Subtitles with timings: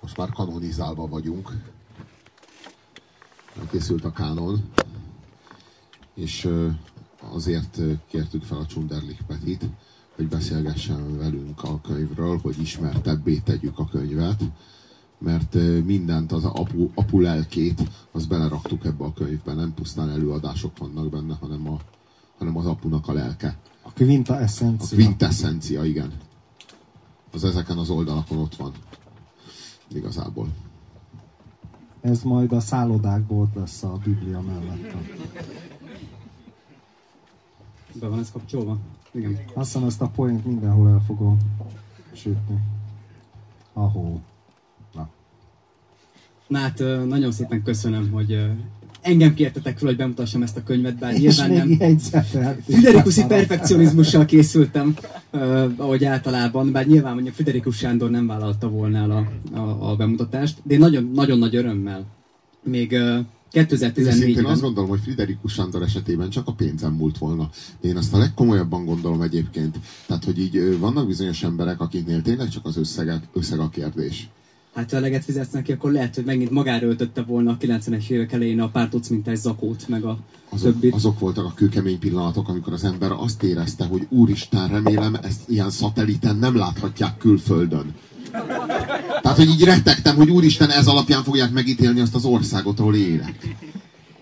[0.00, 1.52] most már kanonizálva vagyunk.
[3.70, 4.70] Készült a kánon,
[6.14, 6.48] és
[7.30, 9.64] azért kértük fel a Csunderlich Petit,
[10.16, 14.42] hogy beszélgessen velünk a könyvről, hogy ismertebbé tegyük a könyvet,
[15.18, 15.54] mert
[15.84, 17.82] mindent, az apu, apu lelkét,
[18.12, 19.54] az beleraktuk ebbe a könyvbe.
[19.54, 21.78] Nem pusztán előadások vannak benne, hanem, a,
[22.38, 23.58] hanem az apunak a lelke.
[23.82, 24.98] A quintessencia.
[24.98, 26.12] A quintessencia, igen.
[27.32, 28.72] Az ezeken az oldalakon ott van.
[29.94, 30.48] Igazából.
[32.00, 34.94] Ez majd a szállodákból lesz a Biblia mellett.
[38.00, 38.78] Be van ez kapcsolva?
[39.10, 39.38] Igen.
[39.54, 41.38] Azt hiszem ezt a point mindenhol el fogom
[42.12, 42.58] sütni.
[43.72, 44.20] Ahol.
[44.94, 45.08] Na.
[46.46, 48.50] Na hát nagyon szépen köszönöm, hogy
[49.00, 51.98] engem kértetek fel, hogy bemutassam ezt a könyvet, bár nyilván nem.
[52.66, 54.94] Friderikusi perfekcionizmussal készültem,
[55.32, 59.96] uh, ahogy általában, bár nyilván mondjuk Friderikus Sándor nem vállalta volna el a, a, a
[59.96, 62.04] bemutatást, de én nagyon, nagyon nagy örömmel.
[62.62, 64.28] Még uh, 2014-ben.
[64.28, 67.50] Én azt gondolom, hogy Friderikus Sándor esetében csak a pénzem múlt volna.
[67.80, 69.78] De én azt a legkomolyabban gondolom egyébként.
[70.06, 74.28] Tehát, hogy így vannak bizonyos emberek, akiknél tényleg csak az összegek, összeg a kérdés
[74.74, 78.60] hát eleget fizetsz neki, akkor lehet, hogy megint magára öltötte volna a 90-es évek elején
[78.60, 80.18] a pár mintás zakót, meg a
[80.50, 80.94] azok, többit.
[80.94, 85.70] Azok voltak a kőkemény pillanatok, amikor az ember azt érezte, hogy úristen, remélem, ezt ilyen
[85.70, 87.94] szatelliten nem láthatják külföldön.
[89.22, 93.56] Tehát, hogy így rettegtem, hogy úristen, ez alapján fogják megítélni azt az országot, ahol élek.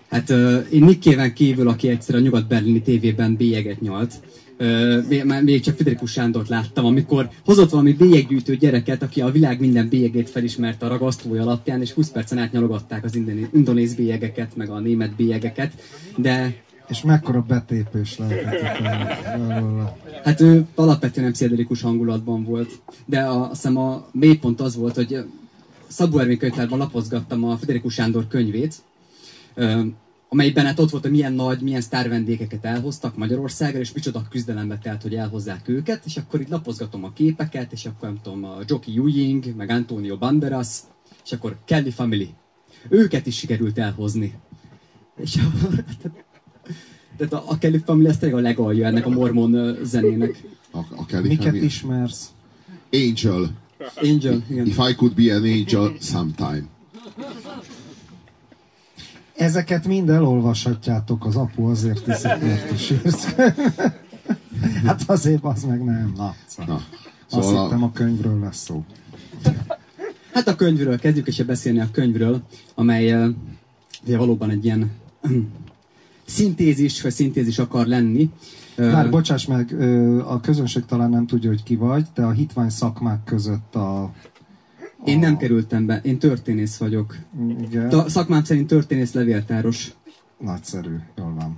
[0.09, 4.13] Hát uh, én Nick kívül, aki egyszer a nyugat-berlini tévében bélyeget nyalt,
[4.59, 9.89] uh, még csak Friderikus Sándort láttam, amikor hozott valami bélyeggyűjtő gyereket, aki a világ minden
[9.89, 13.19] bélyegét felismerte a ragasztója alapján, és 20 percen át nyalogatták az
[13.53, 15.73] indonéz bélyegeket, meg a német bélyegeket,
[16.17, 16.53] de
[16.89, 18.77] és mekkora betépés lehetett
[20.23, 22.81] Hát ő alapvetően nem pszichedelikus hangulatban volt.
[23.05, 25.25] De a, azt hiszem a mélypont az volt, hogy
[25.87, 28.75] Szabó Ervin könyvtárban lapozgattam a Federikus Sándor könyvét,
[30.29, 35.01] amelyben hát ott volt, hogy milyen nagy, milyen sztárvendégeket elhoztak Magyarországra, és micsoda küzdelembe telt,
[35.01, 38.97] hogy elhozzák őket, és akkor itt lapozgatom a képeket, és akkor nem tudom, a Jockey
[38.97, 40.77] Ewing, meg Antonio Banderas,
[41.25, 42.29] és akkor Kelly Family.
[42.89, 44.33] Őket is sikerült elhozni.
[45.17, 45.37] És
[47.17, 50.43] tehát a, a Kelly Family ez tényleg a legalja ennek a mormon zenének.
[50.71, 51.65] A, a Kelly Miket family.
[51.65, 52.31] ismersz?
[52.91, 53.51] Angel.
[53.95, 54.65] Angel, igen.
[54.65, 56.67] If I could be an angel sometime.
[59.39, 63.35] Ezeket mind elolvashatjátok, az apu azért hiszik, mert is írsz.
[64.85, 66.13] hát azért az meg nem.
[66.15, 66.75] Na, szóval.
[66.75, 66.81] Na.
[67.27, 68.83] Szóval Azt hittem a könyvről lesz szó.
[70.33, 72.41] Hát a könyvről kezdjük és beszélni a könyvről,
[72.75, 73.13] amely
[74.03, 74.91] ugye valóban egy ilyen
[76.25, 78.29] szintézis, vagy szintézis akar lenni.
[78.75, 79.73] Már bocsáss meg,
[80.25, 84.11] a közönség talán nem tudja, hogy ki vagy, de a hitvány szakmák között a
[85.05, 87.15] én nem kerültem be, én történész vagyok.
[87.61, 87.89] Igen.
[87.89, 89.93] A szakmám szerint történész levéltáros.
[90.37, 91.57] Nagyszerű, jól van.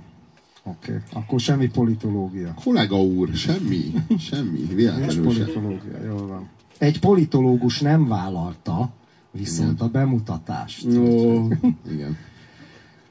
[0.62, 1.02] Oké, okay.
[1.12, 2.54] akkor semmi politológia.
[2.64, 6.48] Kollega úr, semmi, semmi, véletlenül politológia, jól van.
[6.78, 8.92] Egy politológus nem vállalta
[9.30, 9.86] viszont Igen.
[9.86, 10.86] a bemutatást.
[10.86, 11.48] Ó,
[11.92, 12.16] igen.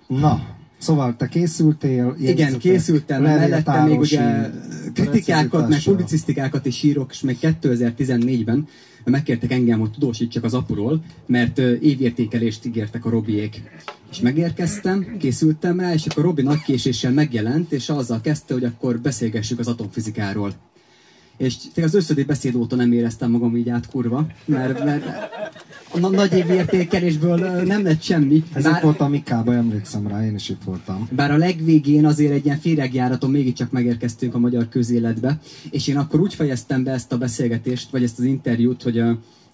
[0.07, 2.15] Na, Szóval te készültél?
[2.19, 4.49] Igen, készültem, mellette még ugye
[4.93, 8.67] kritikákat, meg publicisztikákat is írok, és még 2014-ben
[9.09, 13.61] megkértek engem, hogy tudósítsak az apuról, mert évértékelést ígértek a Robiék.
[14.11, 18.99] És megérkeztem, készültem rá, és akkor Robi nagy késéssel megjelent, és azzal kezdte, hogy akkor
[18.99, 20.53] beszélgessük az atomfizikáról.
[21.37, 25.05] És az összödi beszéd óta nem éreztem magam így át kurva, mert, mert
[25.91, 28.43] a nagy év értékelésből nem lett semmi.
[28.53, 31.07] Ezek bár, volt a Mikába, emlékszem rá, én is itt voltam.
[31.11, 36.19] Bár a legvégén azért egy ilyen féregjáraton mégiscsak megérkeztünk a magyar közéletbe, és én akkor
[36.19, 39.03] úgy fejeztem be ezt a beszélgetést, vagy ezt az interjút, hogy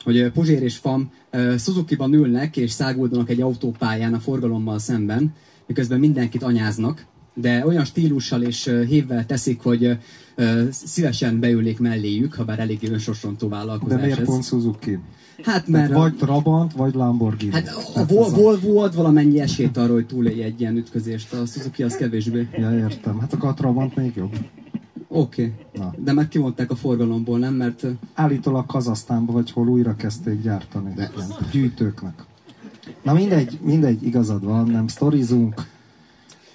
[0.04, 1.12] hogy Puzsér és Fam
[1.58, 5.34] Suzuki-ban ülnek és száguldanak egy autópályán a forgalommal szemben,
[5.66, 9.98] miközben mindenkit anyáznak, de olyan stílussal és hévvel teszik, hogy
[10.70, 15.00] szívesen beülnék melléjük, ha bár eléggé önsorsrontó vállalkozás De miért pont Suzuki?
[15.44, 15.94] Hát mert...
[15.94, 17.52] vagy Trabant, vagy Lamborghini.
[17.52, 21.84] Hát a, a Volvo ad valamennyi esélyt arra, hogy túlélje egy ilyen ütközést, a Suzuki
[21.84, 22.48] az kevésbé.
[22.52, 23.20] Ja, értem.
[23.20, 24.38] Hát akkor a Trabant még jobb.
[25.08, 25.90] Oké, okay.
[25.98, 27.54] de már kivonták a forgalomból, nem?
[27.54, 27.86] Mert...
[28.14, 30.94] Állítólag Kazasztánba, vagy hol újra kezdték gyártani.
[30.96, 31.12] De...
[31.52, 32.26] Gyűjtőknek.
[33.04, 35.66] Na mindegy, mindegy, igazad van, nem sztorizunk.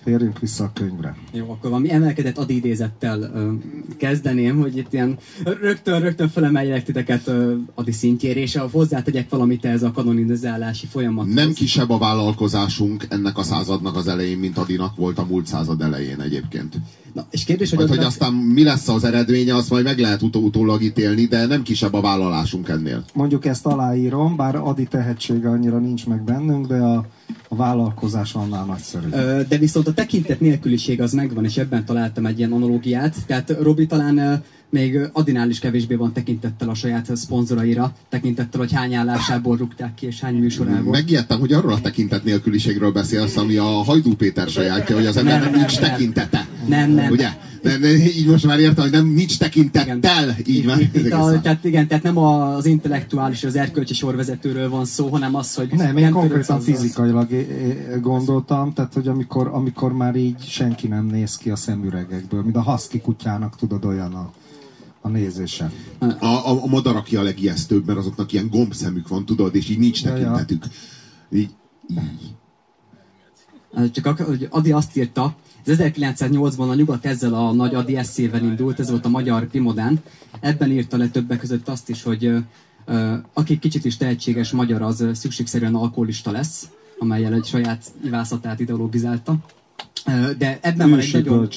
[0.05, 1.17] Térjünk vissza a könyvre.
[1.33, 5.19] Jó, akkor valami emelkedett adidézettel uh, kezdeném, hogy itt ilyen
[5.61, 11.27] rögtön, rögtön felemeljelek titeket uh, adi szintjére, és hozzátegyek valamit ez a kanonizálási folyamat.
[11.27, 15.81] Nem kisebb a vállalkozásunk ennek a századnak az elején, mint Adinak volt a múlt század
[15.81, 16.77] elején egyébként.
[17.13, 20.23] Na, és kérdés, hogy, majd, hogy aztán mi lesz az eredménye, azt majd meg lehet
[20.23, 23.05] utó utólag ítélni, de nem kisebb a vállalásunk ennél.
[23.15, 27.07] Mondjuk ezt aláírom, bár Adi tehetsége annyira nincs meg bennünk, de a,
[27.49, 29.09] a vállalkozás annál nagyszerű.
[29.49, 33.17] De viszont a tekintet nélküliség az megvan, és ebben találtam egy ilyen analógiát.
[33.27, 34.43] Tehát Robi talán
[34.73, 40.07] még Adinál is kevésbé van tekintettel a saját szponzoraira, tekintettel, hogy hány állásából rúgták ki,
[40.07, 40.93] és hány műsorából.
[40.93, 45.55] Megijedtem, hogy arról a tekintet nélküliségről beszélsz, ami a Hajdú Péter sajátja, hogy az embernek
[45.55, 46.47] nincs nem, tekintete.
[46.69, 47.11] Nem, nem.
[47.11, 47.29] Ugye?
[47.63, 50.37] De, de, így most már értem, hogy nem nincs tekintettel, igen.
[50.47, 50.81] így van.
[50.81, 55.55] Itt, a, tehát igen, tehát nem az intellektuális, az erkölcsi sorvezetőről van szó, hanem az,
[55.55, 55.73] hogy...
[55.73, 57.47] Nem, én konkrétan fizikailag
[58.01, 62.63] gondoltam, tehát hogy amikor, amikor már így senki nem néz ki a szemüregekből, mint a
[62.63, 64.31] husky kutyának, tudod, olyan a
[65.03, 65.73] a nézése.
[65.99, 70.03] A, a, a madarak a legijesztőbb, mert azoknak ilyen gombszemük van, tudod, és így nincs
[70.03, 70.65] tekintetük.
[71.31, 71.51] Így,
[71.91, 72.33] így.
[73.93, 78.91] Csak hogy Adi azt írta, 1908-ban a nyugat ezzel a nagy Adi eszével indult, ez
[78.91, 80.01] volt a magyar Primodán.
[80.41, 82.35] Ebben írta le többek között azt is, hogy
[83.33, 86.69] aki kicsit is tehetséges magyar, az szükségszerűen alkoholista lesz,
[86.99, 89.37] amelyel egy saját ivászatát ideologizálta.
[90.39, 91.49] De ebben van, egy nagyon,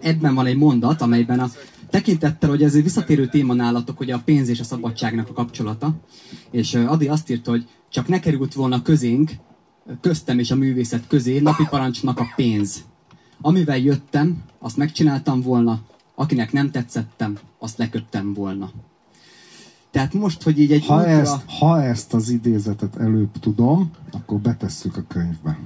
[0.00, 1.50] ebben van egy mondat, amelyben a
[1.90, 5.94] tekintettel, hogy ez egy visszatérő téma nálatok, hogy a pénz és a szabadságnak a kapcsolata.
[6.50, 9.30] És Adi azt írta, hogy csak ne került volna közénk,
[10.00, 12.84] köztem és a művészet közé napi parancsnak a pénz.
[13.40, 15.80] Amivel jöttem, azt megcsináltam volna,
[16.14, 18.70] akinek nem tetszettem, azt leköptem volna.
[19.90, 21.08] Tehát most, hogy így egy ha, útra...
[21.08, 25.58] ezt, ha ezt az idézetet előbb tudom, akkor betesszük a könyvbe.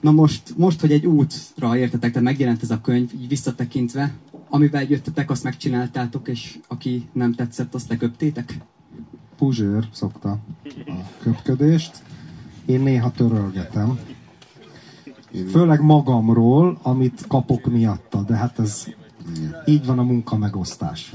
[0.00, 4.14] Na most, most, hogy egy útra értetek, de megjelent ez a könyv, így visszatekintve,
[4.52, 8.58] amivel jöttetek, azt megcsináltátok, és aki nem tetszett, azt leköptétek?
[9.36, 10.38] Puzsér szokta
[10.86, 12.02] a köpködést.
[12.66, 13.98] Én néha törölgetem.
[15.50, 18.86] Főleg magamról, amit kapok miatta, de hát ez
[19.64, 21.14] így van a munka megosztás.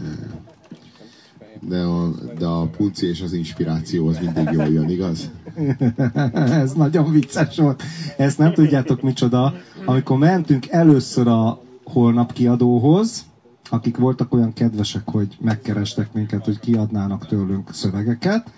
[1.62, 5.32] De a, de a punci és az inspiráció az mindig jól jön, igaz?
[6.34, 7.84] ez nagyon vicces volt.
[8.18, 9.54] Ezt nem tudjátok micsoda.
[9.86, 13.26] Amikor mentünk először a holnap kiadóhoz,
[13.70, 18.52] akik voltak olyan kedvesek, hogy megkerestek minket, hogy kiadnának tőlünk szövegeket,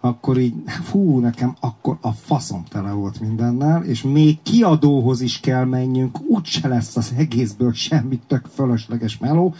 [0.00, 5.64] akkor így, fú, nekem akkor a faszom tele volt mindennel, és még kiadóhoz is kell
[5.64, 9.54] menjünk, úgyse lesz az egészből semmi tök fölösleges meló,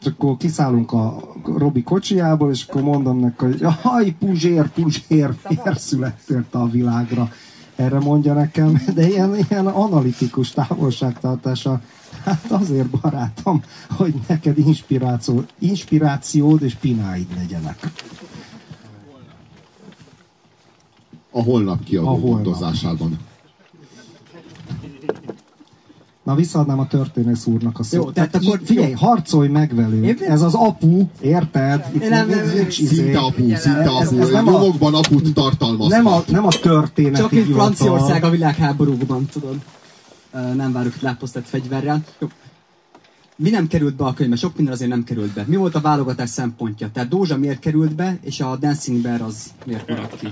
[0.00, 5.78] és akkor kiszállunk a Robi kocsijából, és akkor mondom neki, hogy haj, Puzsér, Puzsér, miért
[5.78, 7.28] születtél a világra?
[7.76, 11.80] Erre mondja nekem, de ilyen, ilyen analitikus távolságtartása,
[12.24, 17.92] hát azért barátom, hogy neked inspiráció, inspirációd és pináid legyenek.
[21.30, 22.30] A holnap kiadó a holnap.
[22.30, 23.18] gondozásában.
[26.22, 28.04] Na, visszaadnám a történész úrnak a szót.
[28.04, 28.96] Jó, tehát akkor így, figyelj, jó.
[28.96, 30.04] harcolj meg velünk.
[30.04, 31.86] Én ez az apu, érted?
[31.92, 34.00] Itt nem, nem, nem, izé- szinte apu, szinte apu.
[34.00, 35.88] Ez, ez nem a, nyomokban aput tartalmaz.
[35.88, 37.20] Nem a, nem a történet.
[37.20, 39.56] Csak itt Franciaország a világháborúban, tudod.
[40.32, 42.04] Nem várjuk láposztett fegyverrel.
[42.18, 42.28] Jó.
[43.36, 44.36] Mi nem került be a könyvbe?
[44.36, 45.44] Sok minden azért nem került be.
[45.46, 46.90] Mi volt a válogatás szempontja?
[46.92, 50.28] Tehát Dózsa miért került be, és a Dancing Bear az miért maradt ki?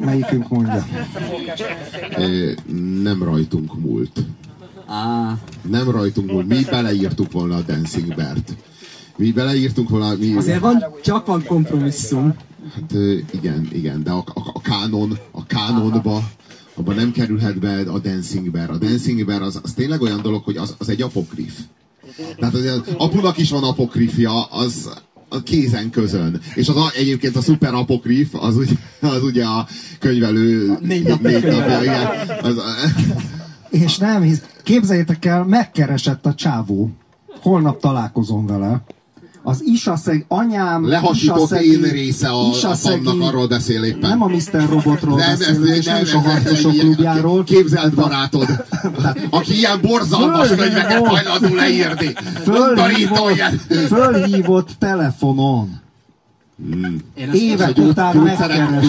[0.00, 0.86] Melyikünk mondja?
[2.18, 2.54] É,
[3.02, 4.24] nem rajtunk múlt.
[4.86, 5.32] Ah.
[5.62, 6.46] Nem rajtunk múlt.
[6.46, 8.56] Mi beleírtuk volna a Dancing Bear-t.
[9.16, 10.14] Mi beleírtunk volna...
[10.16, 10.34] Mi...
[10.34, 12.34] Azért van, csak van kompromisszum.
[12.74, 12.92] Hát
[13.30, 16.22] igen, igen, de a, a, a kánon, a kánonba
[16.76, 18.70] abban nem kerülhet be a Dancing Bear.
[18.70, 21.58] A Dancing Bear az, az tényleg olyan dolog, hogy az, az egy apokrif.
[22.36, 24.90] Tehát az, apunak is van apokrifja, az,
[25.28, 26.40] a kézen közön.
[26.54, 29.66] És az a, egyébként a szuper apokrif, az, ugye, az ugye a
[29.98, 31.82] könyvelő a négy, nap négy napja.
[31.82, 32.06] Igen,
[32.42, 32.60] az,
[33.70, 36.90] és nem hisz, képzeljétek el, megkeresett a csávó.
[37.40, 38.84] Holnap találkozom vele
[39.46, 40.88] az Isaszeg, anyám...
[40.88, 44.08] Lehasított én része a, Isaszegi, a fannak, arról beszél éppen.
[44.10, 44.68] Nem a Mr.
[44.68, 47.44] Robotról nem, beszél, és nem, nem, a harcosok klubjáról.
[47.44, 48.64] Képzelt barátod,
[49.30, 52.12] aki ilyen borzalmas könyveket hajlandó leírni.
[52.44, 53.42] Fölhívott,
[53.88, 55.84] fölhívott telefonon
[56.64, 56.96] Hmm.
[57.32, 58.82] Évek után megkeresed.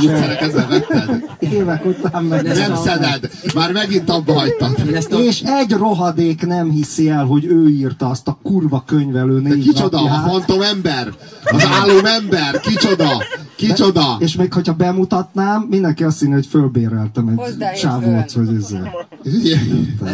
[1.40, 2.68] Évek után megkeresed.
[2.68, 3.30] Nem szeded.
[3.56, 4.76] Már megint abba hagytad.
[5.18, 9.72] És egy rohadék nem hiszi el, hogy ő írta azt a kurva könyvelő négy De
[9.72, 9.98] kicsoda?
[9.98, 11.14] A fantom ember?
[11.44, 12.60] Az álom ember?
[12.60, 13.24] Kicsoda?
[13.58, 14.18] Kicsoda?
[14.20, 18.46] És még hogyha bemutatnám, mindenki azt hinné, hogy fölbéreltem el egy föl.
[18.46, 18.76] hogy ez...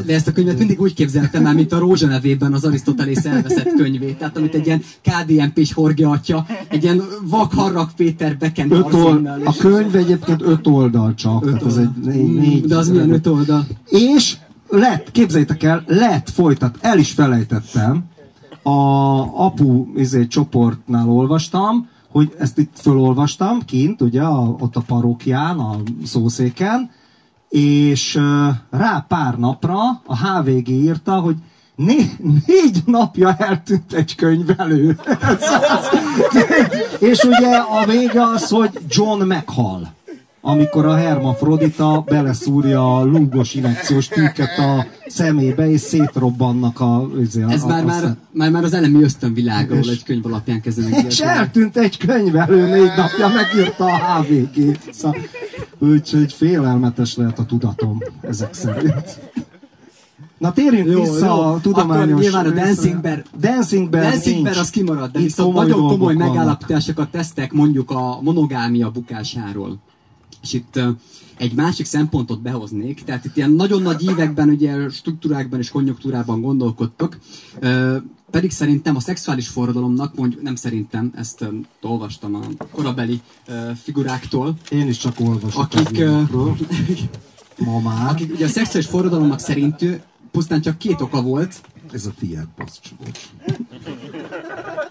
[0.06, 3.74] De ezt a könyvet mindig úgy képzeltem már, mint a Rózsa nevében az Arisztotelész elveszett
[3.78, 4.18] könyvét.
[4.18, 9.42] Tehát amit egy ilyen KDNP-s horge atya, egy ilyen vakharrak Péter Beken Öt old, arszénnal
[9.46, 13.12] a könyv egyébként öt oldal csak, tehát ez egy négy, Mm, négy De az milyen
[13.12, 13.66] öt oldal?
[13.90, 14.38] És
[14.70, 18.04] lett, képzeljétek el, lett folytat, el is felejtettem,
[18.64, 18.80] a
[19.46, 25.78] apu izé, csoportnál olvastam, hogy ezt itt fölolvastam kint, ugye, a, ott a parókián, a
[26.06, 26.92] szószéken,
[27.50, 28.20] és
[28.70, 31.36] rá pár napra a HVG írta, hogy
[31.76, 35.00] né- négy napja eltűnt egy könyvelő.
[37.00, 39.94] És ugye a vége az, hogy John meghal
[40.46, 47.10] amikor a hermafrodita beleszúrja a lúgos injekciós tűket a szemébe, és szétrobbannak a...
[47.22, 50.26] izé, a Ez a, már, a már, már, már az elemi ösztönvilágról És- egy könyv
[50.26, 54.80] alapján kezdenek És eltűnt egy könyvelő négy napja, megírta a HVG.
[54.92, 55.18] Szóval,
[55.80, 59.20] úgyhogy félelmetes lehet a tudatom ezek szerint.
[60.38, 61.32] Na térjünk Jó, vissza jó.
[61.42, 62.10] a tudományos...
[62.12, 62.50] Akkor nyilván a.
[62.50, 66.34] Dancing Bear- Dancing Bear Dancing Bear az kimarad, de viszont nagyon komoly dolgok vannak.
[66.34, 69.78] megállapításokat tesztek mondjuk a monogámia bukásáról.
[70.44, 70.80] És itt
[71.38, 77.18] egy másik szempontot behoznék, tehát itt ilyen nagyon nagy években, ugye struktúrákban és konjunktúrában gondolkodtok,
[77.62, 77.96] uh,
[78.32, 84.56] pedig szerintem a szexuális forradalomnak, mondjuk nem szerintem, ezt um, olvastam a korabeli uh, figuráktól,
[84.72, 86.58] Én is csak olvasok akik, uh,
[87.66, 88.10] Ma már.
[88.10, 89.86] akik ugye a szexuális forradalomnak szerint
[90.32, 93.20] pusztán csak két oka volt, Ez a tiéd, basz csodot.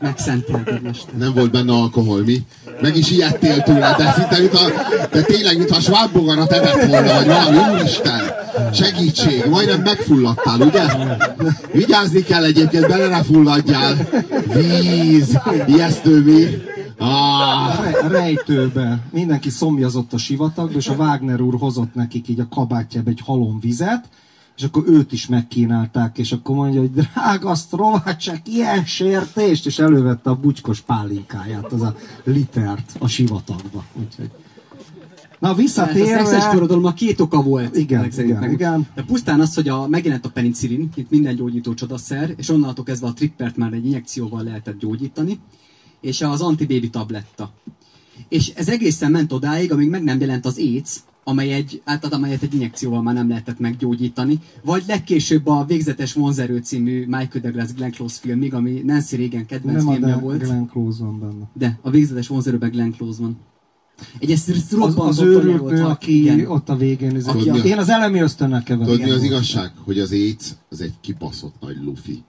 [0.00, 1.14] megszentelted mester.
[1.16, 2.46] Nem volt benne alkohol, mi?
[2.80, 4.70] Meg is ijedtél tőle, de szinte, mint a,
[5.10, 8.20] de tényleg, mintha svábbogarat evett volna, vagy valami, úristen!
[8.72, 10.82] Segítség, majdnem megfulladtál, ugye?
[11.72, 13.96] Vigyázni kell egyébként, bele ne fulladjál.
[14.54, 16.46] Víz, ijesztő mi?
[16.98, 18.98] Ah, Re- rejtőbe.
[19.10, 23.58] Mindenki szomjazott a sivatagba, és a Wagner úr hozott nekik így a kabátjába egy halom
[23.60, 24.04] vizet,
[24.56, 30.30] és akkor őt is megkínálták, és akkor mondja, hogy drága Sztrovácsek, ilyen sértést, és elővette
[30.30, 33.84] a bucskos pálinkáját, az a litert a sivatagba.
[33.92, 34.30] Úgyhogy.
[35.38, 36.50] Na Tehát a szexuális visszatérve...
[36.50, 37.76] forradalomnak két oka volt.
[37.76, 38.52] Igen, igen, meg.
[38.52, 38.86] igen.
[38.94, 43.06] De pusztán az, hogy a, megjelent a penicillin, mint minden gyógyító csodaszer, és onnantól kezdve
[43.06, 45.38] a trippert már egy injekcióval lehetett gyógyítani,
[46.00, 47.52] és az antibaby tabletta.
[48.28, 52.42] És ez egészen ment odáig, amíg meg nem jelent az AIDS, amely egy, általában amelyet
[52.42, 57.90] egy injekcióval már nem lehetett meggyógyítani, vagy legkésőbb a Végzetes vonzerő című Michael Douglas Glenn
[57.90, 60.42] Close filmig, ami Nancy Reagan kedvenc Nem filmje de volt.
[60.42, 61.48] Glenn Close van benne.
[61.52, 63.36] De, a Végzetes vonzerőben Glenn Close van.
[64.18, 64.48] Egy ez
[64.78, 66.46] Az, az őrült nő, aki igen.
[66.46, 67.16] ott a végén...
[67.16, 68.92] izé- Aki a- Én az elemi ösztönnel keverem.
[68.92, 69.70] tudod mi az igazság?
[69.84, 72.22] Hogy az AIDS, az egy kibaszott nagy lufi.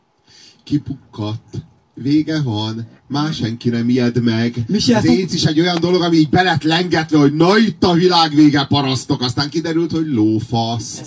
[0.63, 4.55] Kipukkadt, vége van, már senki nem ijed meg.
[4.67, 7.93] Michel az AIDS is egy olyan dolog, ami így belet lengetve, hogy na itt a
[7.93, 11.01] világ vége parasztok, aztán kiderült, hogy lófasz.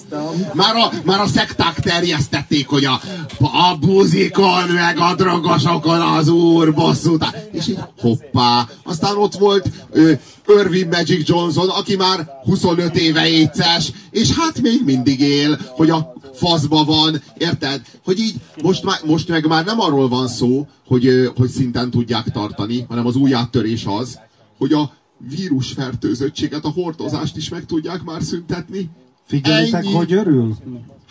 [0.55, 3.01] Már a, már a szekták terjesztették, hogy a,
[3.41, 7.27] a buzikon, meg a drogosokon az úr bosszút.
[7.53, 8.69] És így hoppá.
[8.85, 10.13] Aztán ott volt ö,
[10.49, 16.15] Irving Magic Johnson, aki már 25 éve éces, és hát még mindig él, hogy a
[16.37, 17.81] faszba van, érted?
[18.05, 22.31] Hogy így most, már, most meg már nem arról van szó, hogy, hogy szinten tudják
[22.31, 24.19] tartani, hanem az új áttörés az,
[24.59, 28.91] hogy a vírusfertőzöttséget, a hordozást is meg tudják már szüntetni.
[29.27, 29.93] Figyelitek, Ennyi.
[29.93, 30.57] hogy örül?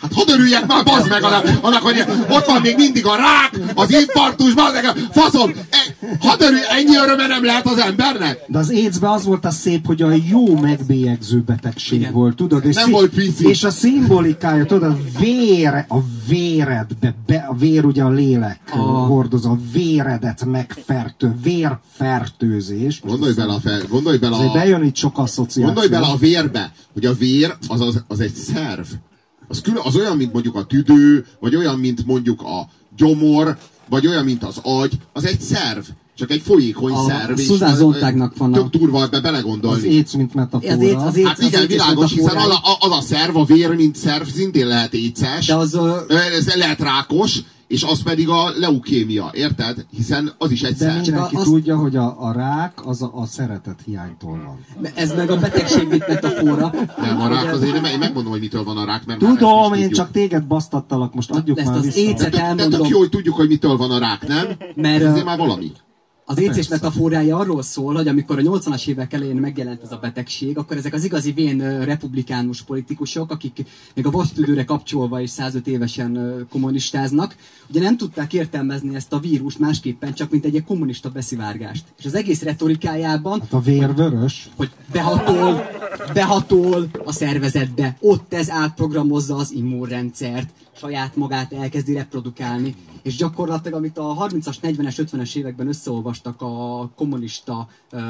[0.00, 3.72] Hát hadd örüljek már, bazd meg, annak, annak, hogy ott van még mindig a rák,
[3.74, 5.95] az infarktus, bazd meg, faszom, e,
[6.38, 8.38] örülj, ennyi öröme nem lehet az embernek?
[8.46, 12.12] De az aids az volt a szép, hogy a jó megbélyegző betegség Igen.
[12.12, 12.64] volt, tudod?
[12.64, 13.48] És Nem volt pici.
[13.48, 15.98] És a szimbolikája, tudod, a vér, a
[16.28, 23.00] véredbe, be, a vér ugye a lélek A- hordozó, a véredet megfertő, vérfertőzés.
[23.00, 25.64] Gondolj bele a, fel, gondolj bele a, bejön itt sok asszociáció.
[25.64, 28.86] gondolj bele a vérbe, hogy a vér az, az, az egy szerv.
[29.48, 33.56] Az, külön, az olyan, mint mondjuk a tüdő, vagy olyan, mint mondjuk a gyomor,
[33.88, 35.84] vagy olyan, mint az agy, az egy szerv.
[36.16, 37.38] Csak egy folyékony A szerv.
[37.38, 39.88] Susan az- Sontagnak van a- Tök durva ebbe Az belegondolni.
[39.88, 40.72] AIDS, mint metafora.
[40.72, 43.44] Az AIDS- az AIDS- Hát igen, az világos, hiszen az a, az a szerv, a
[43.44, 45.46] vér, mint szerv, szintén lehet éces.
[45.46, 45.96] De az, ö,
[46.36, 49.86] Ez lehet rákos, és az pedig a leukémia, érted?
[49.96, 51.00] Hiszen az is egy De szerv.
[51.00, 54.86] mindenki azt- tudja, hogy a, a rák az a, a szeretet hiánytól van.
[54.94, 56.72] ez meg a betegség mint metafora.
[57.00, 59.82] Nem, a rák azért, nem, én megmondom, hogy mitől van a rák, mert Tudom, ezt
[59.82, 61.98] én csak téged basztattalak, most adjuk Ezt már az vissza.
[62.08, 64.46] AIDS-et De, de tök jó, hogy tudjuk, hogy mitől van a rák, nem?
[64.74, 65.72] Mert, Ez azért már valami.
[66.28, 70.58] Az écés metaforája arról szól, hogy amikor a 80-as évek elején megjelent ez a betegség,
[70.58, 73.64] akkor ezek az igazi vén republikánus politikusok, akik
[73.94, 77.36] még a vastüdőre kapcsolva is 105 évesen kommunistáznak,
[77.70, 81.84] ugye nem tudták értelmezni ezt a vírust másképpen, csak mint egy ilyen kommunista beszivárgást.
[81.98, 84.48] És az egész retorikájában Hát a vérvörös.
[84.56, 85.70] hogy behatol,
[86.12, 93.98] behatol a szervezetbe, ott ez átprogramozza az immunrendszert, saját magát elkezdi reprodukálni, és gyakorlatilag, amit
[93.98, 98.00] a 30-as, 40-es, 50-es években összeolvastak a kommunista uh,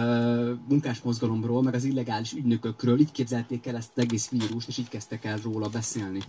[0.68, 5.25] munkásmozgalomról, meg az illegális ügynökökről, így képzelték el ezt az egész vírust, és így kezdtek
[5.25, 6.20] el róla beszélni.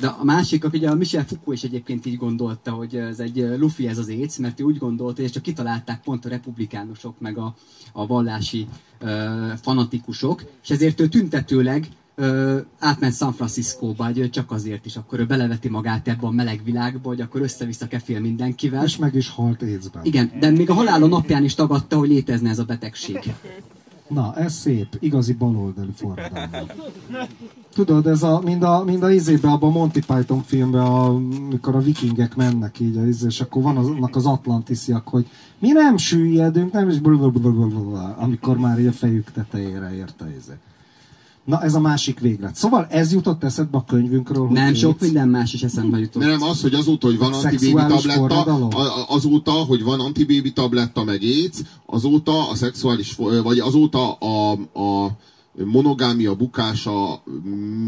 [0.00, 3.88] De a másik, ugye a Michel Foucault is egyébként így gondolta, hogy ez egy lufi
[3.88, 7.54] ez az éc, mert ő úgy gondolta, ezt csak kitalálták pont a republikánusok, meg a,
[7.92, 8.68] a vallási
[9.00, 14.96] uh, fanatikusok, és ezért ő tüntetőleg uh, átment San Franciscóba, hogy ő csak azért is,
[14.96, 18.84] akkor ő beleveti magát ebbe a meleg világba, hogy akkor össze-vissza kefél mindenkivel.
[18.84, 20.04] És meg is halt écben.
[20.04, 23.34] Igen, de még a halála napján is tagadta, hogy létezne ez a betegség.
[24.08, 26.68] Na, ez szép, igazi baloldali forradalom.
[27.74, 31.80] Tudod, ez a, mind a, mind a izébe, abban a Monty Python filmben, amikor a
[31.80, 33.76] vikingek mennek így, izé, és akkor van
[34.12, 35.26] az, atlantisziak, hogy
[35.58, 40.52] mi nem süllyedünk, nem is blablabla, amikor már így a fejük tetejére érte izé.
[41.44, 42.54] Na, ez a másik véglet.
[42.54, 45.02] Szóval ez jutott eszedbe a könyvünkről, hogy Nem, sok AIDS?
[45.02, 46.22] minden más is eszembe jutott.
[46.22, 48.68] Nem az, hogy azóta, hogy van Szexuális tabletta,
[49.08, 55.10] azóta, hogy van antibaby tabletta meg AIDS, azóta a szexuális, vagy azóta a, a
[55.64, 57.22] monogámia bukása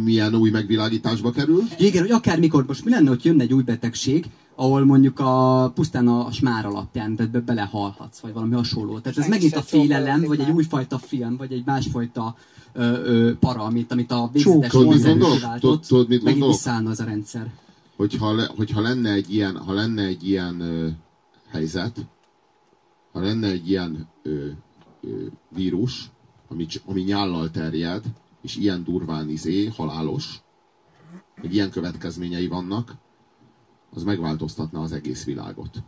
[0.04, 1.62] milyen új megvilágításba kerül.
[1.78, 6.08] Igen, hogy akármikor, most mi lenne, hogy jönne egy új betegség, ahol mondjuk a pusztán
[6.08, 8.98] a smár alapján tehát be, belehalhatsz, vagy valami hasonló.
[8.98, 12.36] Tehát ez megint a félelem, vagy egy újfajta film, vagy egy másfajta
[12.76, 15.32] ö, ö, para, amit, amit a végzetes gondolok?
[15.32, 17.52] kiváltott, Tudod, mit megint visszaállna ez a rendszer.
[17.96, 20.88] hogyha, le, hogyha lenne egy ilyen, ha lenne egy ilyen ö,
[21.48, 22.06] helyzet,
[23.12, 24.48] ha lenne egy ilyen ö,
[25.02, 26.10] ö, vírus,
[26.48, 28.04] ami, ami nyállal terjed,
[28.42, 30.40] és ilyen durván izé, halálos,
[31.42, 32.94] meg ilyen következményei vannak,
[33.94, 35.82] az megváltoztatná az egész világot.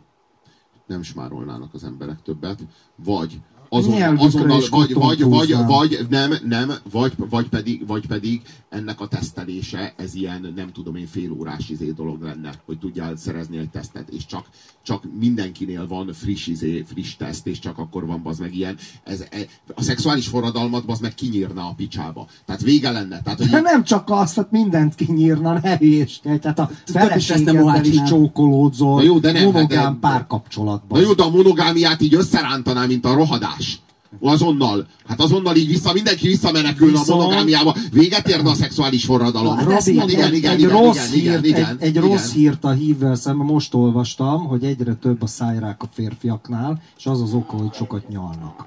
[0.87, 2.59] Nem smárolnának az emberek többet,
[2.95, 9.01] vagy azon, is vagy, vagy, vagy, vagy, nem, nem, vagy, vagy, pedig, vagy pedig ennek
[9.01, 13.57] a tesztelése, ez ilyen, nem tudom én, fél órás izé dolog lenne, hogy tudjál szerezni
[13.57, 14.45] egy tesztet, és csak,
[14.83, 18.77] csak mindenkinél van friss izé, friss teszt, és csak akkor van az meg ilyen.
[19.03, 19.37] Ez, e,
[19.75, 22.27] a szexuális forradalmat az meg kinyírna a picsába.
[22.45, 23.21] Tehát vége lenne.
[23.21, 26.39] Tehát, hogy De nem csak azt, hát mindent kinyírna, ne hülyéskedj.
[26.39, 30.99] Tehát a Több is csókolódzol, jó, de nem, monogám de- párkapcsolatban.
[30.99, 33.79] Na jó, de a monogámiát így összerántaná, mint a rohadás.
[34.21, 34.87] Azonnal.
[35.07, 37.75] Hát azonnal így vissza, mindenki visszamenekülne a Viszont- monogamiába.
[37.91, 39.57] Véget érne a szexuális forradalom.
[39.57, 42.03] Hát mondom, igen, egy, igen, egy, igen, rossz igen, hírt, igen, egy, egy igen.
[42.03, 47.05] rossz hírt a hívvel szemben most olvastam, hogy egyre több a szájrák a férfiaknál, és
[47.05, 48.65] az az oka, hogy sokat nyalnak.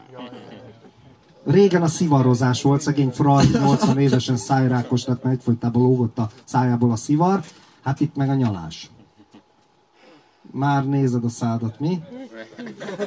[1.44, 6.90] Régen a szivarozás volt, szegény Freud 80 évesen szájrákos lett, mert egyfolytában lógott a szájából
[6.90, 7.42] a szivar,
[7.82, 8.90] hát itt meg a nyalás.
[10.52, 11.98] Már nézed a szádat, mi?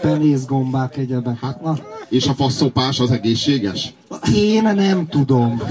[0.02, 1.40] Penészgombák, egyebek.
[1.40, 1.78] Hát, na,
[2.10, 3.94] És a faszopás az egészséges?
[4.34, 5.62] én nem tudom.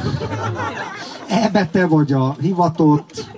[1.28, 3.32] Ebbe te vagy a hivatott.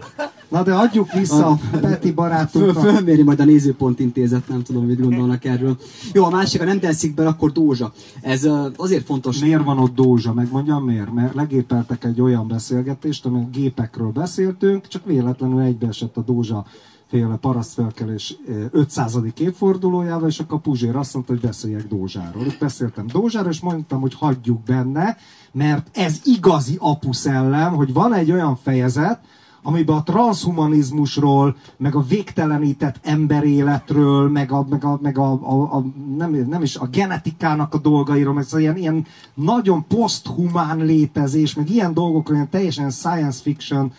[0.49, 2.85] Na de adjuk vissza a Peti Föl, barátunknak.
[2.85, 5.77] fölméri majd a nézőpont intézet, nem tudom, mit gondolnak erről.
[6.13, 7.93] Jó, a másik, ha nem teszik be, akkor Dózsa.
[8.21, 9.39] Ez azért fontos.
[9.39, 10.33] Miért van ott Dózsa?
[10.33, 11.13] Megmondjam miért?
[11.13, 16.67] Mert legépeltek egy olyan beszélgetést, ami gépekről beszéltünk, csak véletlenül egybeesett a Dózsa
[17.07, 19.19] féle parasztfelkelés eh, 500.
[19.39, 22.47] évfordulójával, és akkor Puzsér azt mondta, hogy beszéljek Dózsáról.
[22.47, 25.17] Itt beszéltem Dózsáról, és mondtam, hogy hagyjuk benne,
[25.53, 29.21] mert ez igazi apuszellem, hogy van egy olyan fejezet,
[29.67, 35.85] amiben a transhumanizmusról, meg a végtelenített emberéletről, meg a, meg a, meg a, a, a
[36.17, 41.71] nem, nem is a genetikának a dolgairól, meg szóval ilyen, ilyen nagyon poszthumán létezés, meg
[41.71, 43.93] ilyen dolgokról, ilyen teljesen science fiction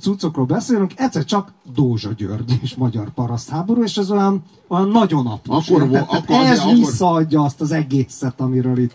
[0.00, 4.42] cuccokról beszélünk, egyszer csak Dózsa György és magyar parasztháború, és ez olyan,
[4.74, 5.68] olyan nagyon apus.
[5.68, 8.92] Akkor vo- akkor ez akkor- visszaadja azt az egészet, amiről itt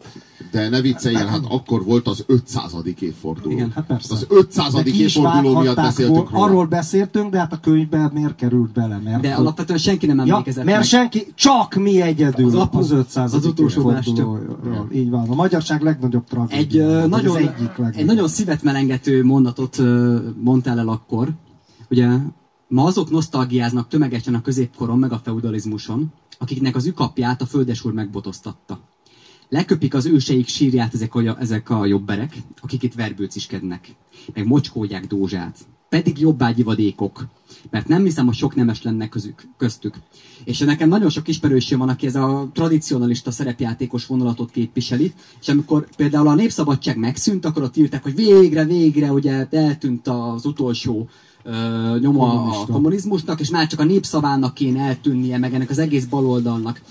[0.51, 2.73] De ne vicceljél, hát akkor volt az 500.
[2.99, 3.51] évforduló.
[3.51, 4.13] Igen, Hát persze.
[4.13, 4.73] Az 500.
[4.73, 6.43] De ki is évforduló miatt beszéltünk róla.
[6.45, 8.99] Arról beszéltünk, de hát a könyvben miért került bele?
[9.03, 10.85] Mert De alapvetően senki nem Ja, emlékezett mert meg.
[10.85, 13.33] senki, csak mi egyedül Az az, apu- az 500.
[13.33, 13.93] az utolsó.
[14.93, 15.29] Így van.
[15.29, 16.87] A magyarság legnagyobb Egy, tragédia.
[16.87, 17.93] ö, vagy nagyon, egyik legnagyobb.
[17.99, 21.29] egy nagyon szívet melengető mondatot ö, mondtál el akkor.
[21.89, 22.07] Ugye
[22.69, 28.79] ma azok nosztalgiáznak tömegesen a középkoron meg a feudalizmuson, akiknek az ükapját a földesúr megbotoztatta.
[29.49, 33.95] Leköpik az őseik sírját ezek a, ezek a jobberek, akik itt verbőciskednek,
[34.33, 35.57] meg mocskódják Dózsát.
[35.89, 37.27] pedig jobbágyi vadékok.
[37.69, 39.95] Mert nem hiszem, hogy sok nemes lenne közük, köztük.
[40.43, 45.87] És nekem nagyon sok ismerősöm van, aki ez a tradicionalista szerepjátékos vonulatot képviseli, és amikor
[45.95, 51.09] például a Népszabadság megszűnt, akkor ott írták, hogy végre, végre, ugye eltűnt az utolsó
[51.99, 52.61] nyoma Kommunista.
[52.61, 56.81] a kommunizmusnak, és már csak a népszavának kéne eltűnnie, meg ennek az egész baloldalnak.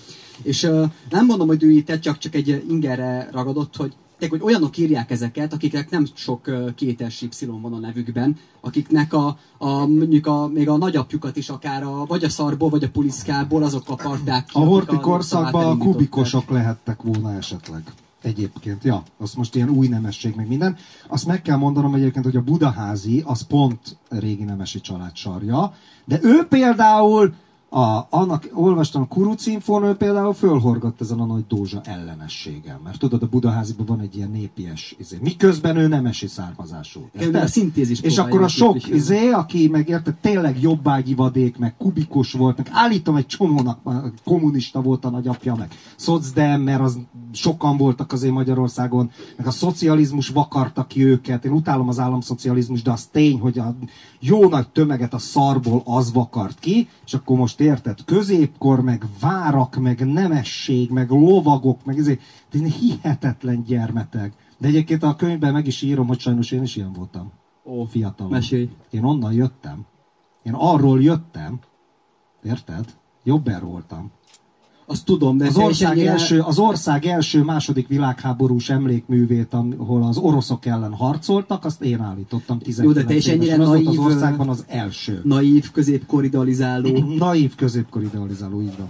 [0.42, 0.70] És
[1.10, 5.10] nem mondom, hogy ő itt csak, csak egy ingerre ragadott, hogy tehát, hogy olyanok írják
[5.10, 10.68] ezeket, akiknek nem sok kétes Y van a nevükben, akiknek a, a, mondjuk a, még
[10.68, 14.58] a nagyapjukat is akár a, vagy a szarból, vagy a puliszkából azok aparták ki.
[14.58, 17.82] A horti korszakban a kubikosok lehettek volna esetleg.
[18.22, 20.76] Egyébként, ja, az most ilyen új nemesség, meg minden.
[21.08, 26.18] Azt meg kell mondanom egyébként, hogy a Budaházi, az pont régi nemesi család sarja, de
[26.22, 27.34] ő például
[27.70, 32.80] a, annak olvastam, a Kurucinfon, ő például fölhorgott ezen a nagy dózsa ellenességgel.
[32.84, 35.18] Mert tudod, a Budaháziban van egy ilyen népies izé.
[35.20, 37.08] Miközben ő nemesi származású.
[37.20, 41.76] Igen, a szintézis És akkor a sok izé, aki meg érted, tényleg jobbágyi vadék, meg
[41.76, 43.78] kubikus volt, meg állítom egy csomónak
[44.24, 46.98] kommunista volt a nagyapja, meg szocdem, mert az
[47.32, 51.44] sokan voltak azért Magyarországon, meg a szocializmus vakarta ki őket.
[51.44, 53.76] Én utálom az államszocializmus, de az tény, hogy a
[54.20, 58.04] jó nagy tömeget a szarból az vakart ki, és akkor most most érted?
[58.04, 64.32] Középkor, meg várak, meg nemesség, meg lovagok, meg ezért hihetetlen gyermeteg.
[64.58, 67.32] De egyébként a könyvben meg is írom, hogy sajnos én is ilyen voltam.
[67.64, 68.28] Ó, fiatal.
[68.28, 68.70] Mesélj.
[68.90, 69.86] Én onnan jöttem.
[70.42, 71.58] Én arról jöttem.
[72.42, 72.96] Érted?
[73.24, 74.10] Jobber voltam.
[74.90, 80.66] Azt tudom, de az ország, első, az ország első második világháborús emlékművét, ahol az oroszok
[80.66, 84.64] ellen harcoltak, azt én állítottam 19 Jó, de te is ennyire naív, az országban az
[84.66, 85.20] első.
[85.24, 87.14] Naív, középkor idealizáló.
[87.18, 88.88] naív, középkor idealizáló, így van.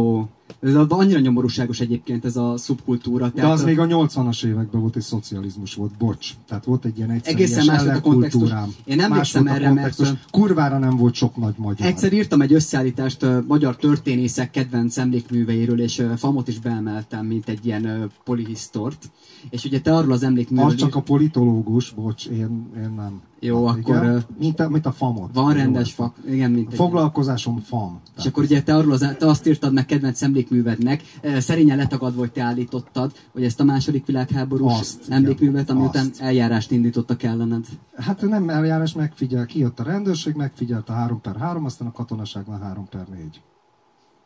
[0.00, 0.28] Ó,
[0.66, 3.30] ez annyira nyomorúságos egyébként ez a szubkultúra.
[3.34, 3.64] De az a...
[3.64, 6.30] még a 80-as években volt, egy szocializmus volt, bocs.
[6.48, 8.50] Tehát volt egy ilyen egyszerűen más a kontextus.
[8.84, 9.96] Én nem emlékszem erre, mert...
[10.30, 11.86] Kurvára nem volt sok nagy magyar.
[11.86, 17.48] Egyszer írtam egy összeállítást uh, magyar történészek kedvenc emlékműveiről, és uh, Famot is beemeltem, mint
[17.48, 19.10] egy ilyen uh, polihisztort.
[19.50, 20.66] És ugye te arról az emlékműről...
[20.66, 23.20] Az csak a politológus, bocs, én, én nem.
[23.40, 23.96] Jó, hát, akkor...
[23.96, 24.24] Igen?
[24.38, 25.30] Mint, a, mint a famot.
[25.32, 26.76] Van rendes fak, igen, mint egy...
[26.76, 28.00] Foglalkozásom fam.
[28.16, 31.02] És akkor ugye te, arról az, te azt írtad meg kedvenc emlékművednek,
[31.38, 36.70] szerényen letagadva, hogy te állítottad, hogy ezt a második világháborús azt, emlékművet, ami után eljárást
[36.70, 37.64] indítottak ellened.
[37.96, 42.60] Hát nem eljárás, megfigyel, kijött a rendőrség, megfigyelt a 3 per 3, aztán a katonaságban
[42.60, 43.40] 3 per 4.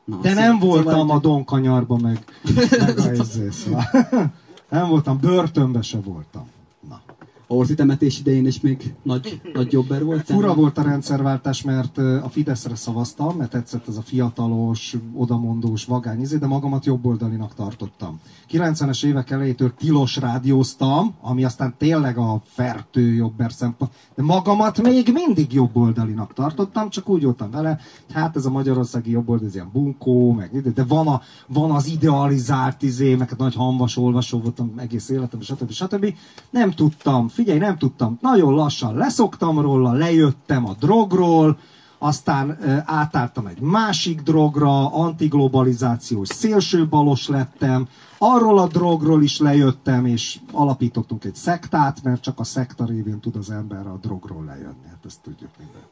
[0.05, 2.25] Na, De nem szóval voltam a Donkanyarban, meg,
[2.79, 3.85] meg a szóval.
[4.68, 6.46] Nem voltam, börtönbe se voltam.
[7.50, 10.24] A orti temetés idején is még nagy, nagy jobber volt?
[10.24, 16.20] Fura volt a rendszerváltás, mert a Fideszre szavaztam, mert tetszett ez a fiatalos, odamondós, vagány
[16.20, 18.20] izé, de magamat jobboldalinak tartottam.
[18.50, 25.10] 90-es évek elejétől tilos rádióztam, ami aztán tényleg a fertő jobber szempont, de magamat még
[25.12, 27.78] mindig jobboldalinak tartottam, csak úgy voltam vele,
[28.12, 32.82] hát ez a magyarországi jobboldal, ez ilyen bunkó, meg, de van, a, van az idealizált
[32.82, 35.70] izé, meg nagy hamvas olvasó voltam egész életem, stb.
[35.70, 36.14] stb.
[36.50, 41.59] Nem tudtam, figyelj, nem tudtam, nagyon lassan leszoktam róla, lejöttem a drogról,
[41.98, 51.24] aztán átálltam egy másik drogra, antiglobalizációs szélsőbalos lettem, arról a drogról is lejöttem, és alapítottunk
[51.24, 54.87] egy szektát, mert csak a szekta révén tud az ember a drogról lejönni.
[54.88, 55.83] Hát ezt tudjuk minden.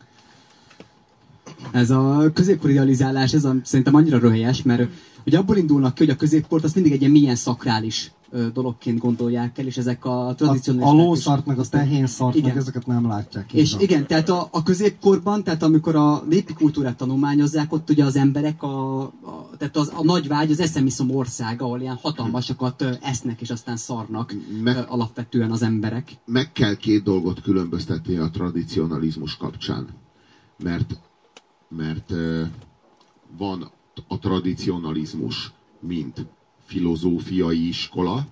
[1.71, 4.91] Ez a középkori idealizálás, ez a, szerintem annyira röhelyes, mert
[5.27, 8.13] ugye abból indulnak ki, hogy a középkort az mindig egy ilyen milyen szakrális
[8.53, 11.01] dologként gondolják el, és ezek a tradicionális...
[11.01, 12.49] A, a lószart, meg a tehénszart, igen.
[12.49, 13.53] meg ezeket nem látják.
[13.53, 13.81] És van.
[13.81, 18.63] igen, tehát a, a középkorban, tehát amikor a népi kultúrát tanulmányozzák, ott ugye az emberek,
[18.63, 23.51] a, a, tehát az, a nagy vágy az eszemiszom ország, ahol ilyen hatalmasakat esznek, és
[23.51, 26.17] aztán szarnak meg, alapvetően az emberek.
[26.25, 29.87] Meg kell két dolgot különböztetni a tradicionalizmus kapcsán.
[30.59, 30.99] Mert,
[31.69, 32.13] mert
[33.39, 33.71] van
[34.09, 36.27] a tradicionalizmus, mint
[36.69, 38.27] filozófiai iskola,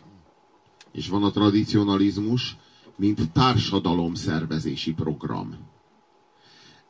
[0.92, 2.56] és van a tradicionalizmus,
[2.96, 5.56] mint társadalomszervezési program.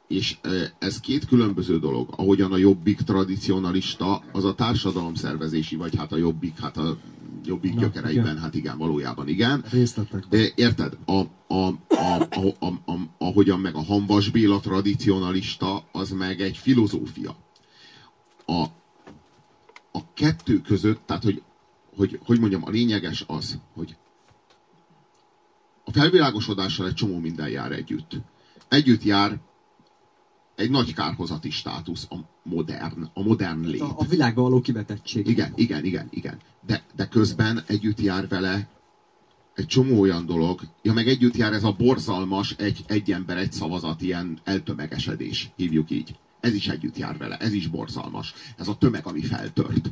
[0.08, 0.36] És
[0.78, 2.08] ez két különböző dolog.
[2.16, 6.96] Ahogyan a jobbik tradicionalista, az a társadalomszervezési, vagy hát a jobbik, hát a
[7.44, 8.38] jobbik Na, gyökereiben, igen.
[8.38, 9.64] hát igen, valójában igen.
[9.70, 10.24] Részletek.
[10.54, 10.96] Érted?
[11.04, 11.76] A, a, a,
[12.30, 17.36] a, a, a, ahogyan meg a Hanvas Béla tradicionalista, az meg egy filozófia.
[18.46, 18.64] A,
[19.96, 21.42] a kettő között, tehát hogy,
[21.96, 23.96] hogy, hogy mondjam, a lényeges az, hogy
[25.84, 28.10] a felvilágosodással egy csomó minden jár együtt.
[28.68, 29.38] Együtt jár
[30.54, 33.80] egy nagy kárhozati státusz, a modern, a modern lét.
[33.80, 35.26] A, a világban való kivetettség.
[35.26, 36.40] Igen, igen, igen, igen.
[36.66, 38.68] De, de közben együtt jár vele
[39.54, 43.52] egy csomó olyan dolog, ja meg együtt jár ez a borzalmas egy, egy ember, egy
[43.52, 46.16] szavazat, ilyen eltömegesedés, hívjuk így.
[46.46, 48.34] Ez is együtt jár vele, ez is borzalmas.
[48.56, 49.90] Ez a tömeg, ami feltört.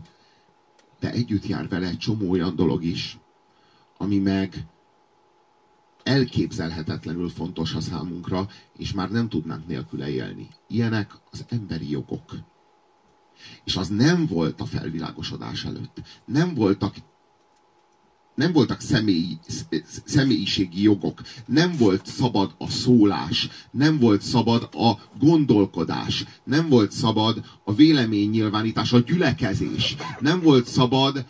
[1.01, 3.19] De együtt jár vele egy csomó olyan dolog is,
[3.97, 4.67] ami meg
[6.03, 10.49] elképzelhetetlenül fontos a számunkra, és már nem tudnánk nélküle élni.
[10.69, 12.35] Ilyenek az emberi jogok.
[13.65, 16.03] És az nem volt a felvilágosodás előtt.
[16.25, 16.97] Nem voltak
[18.35, 19.39] nem voltak személyi,
[20.05, 27.45] személyiségi jogok, nem volt szabad a szólás, nem volt szabad a gondolkodás, nem volt szabad
[27.65, 31.25] a véleménynyilvánítás, a gyülekezés, nem volt szabad,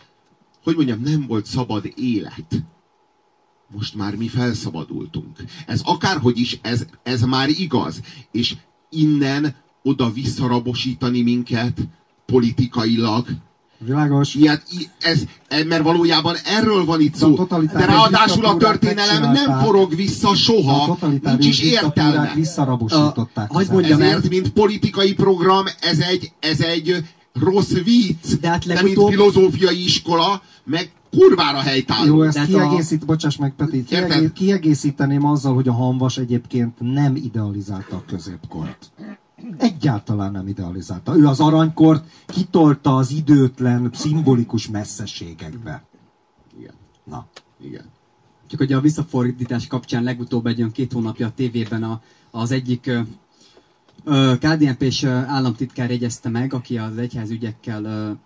[0.62, 2.64] hogy mondjam, nem volt szabad élet.
[3.68, 5.44] Most már mi felszabadultunk.
[5.66, 8.00] Ez akárhogy is, ez, ez már igaz.
[8.30, 8.56] És
[8.90, 11.80] innen oda visszarabosítani minket
[12.26, 13.26] politikailag,
[13.84, 14.34] Világos.
[14.34, 14.62] Ilyet,
[15.00, 17.46] ez, ez, mert valójában erről van itt szó.
[17.72, 20.98] De ráadásul a történelem nem forog vissza soha.
[21.22, 22.32] Nincs is értelme.
[22.34, 23.50] Visszarabosították.
[23.52, 28.40] A, mondjam, Ezért, mint politikai program, ez egy, ez egy rossz vicc.
[28.40, 28.94] De, hát legutóbb...
[28.94, 32.16] de mint filozófiai iskola, meg kurvára helytálló.
[32.16, 33.06] Jó, ezt kiegészít, a...
[33.06, 38.90] bocsáss meg Peti, kiegész, kiegészíteném azzal, hogy a Hanvas egyébként nem idealizálta a középkort.
[39.58, 41.16] Egyáltalán nem idealizálta.
[41.16, 45.84] Ő az aranykort kitolta az időtlen, szimbolikus messzességekbe.
[46.58, 46.74] Igen.
[47.04, 47.26] Na.
[47.60, 47.84] Igen.
[48.46, 52.90] Csak hogy a visszafordítás kapcsán legutóbb egy olyan két hónapja a tévében a, az egyik
[54.38, 58.16] KDNP-s államtitkár jegyezte meg, aki az egyházügyekkel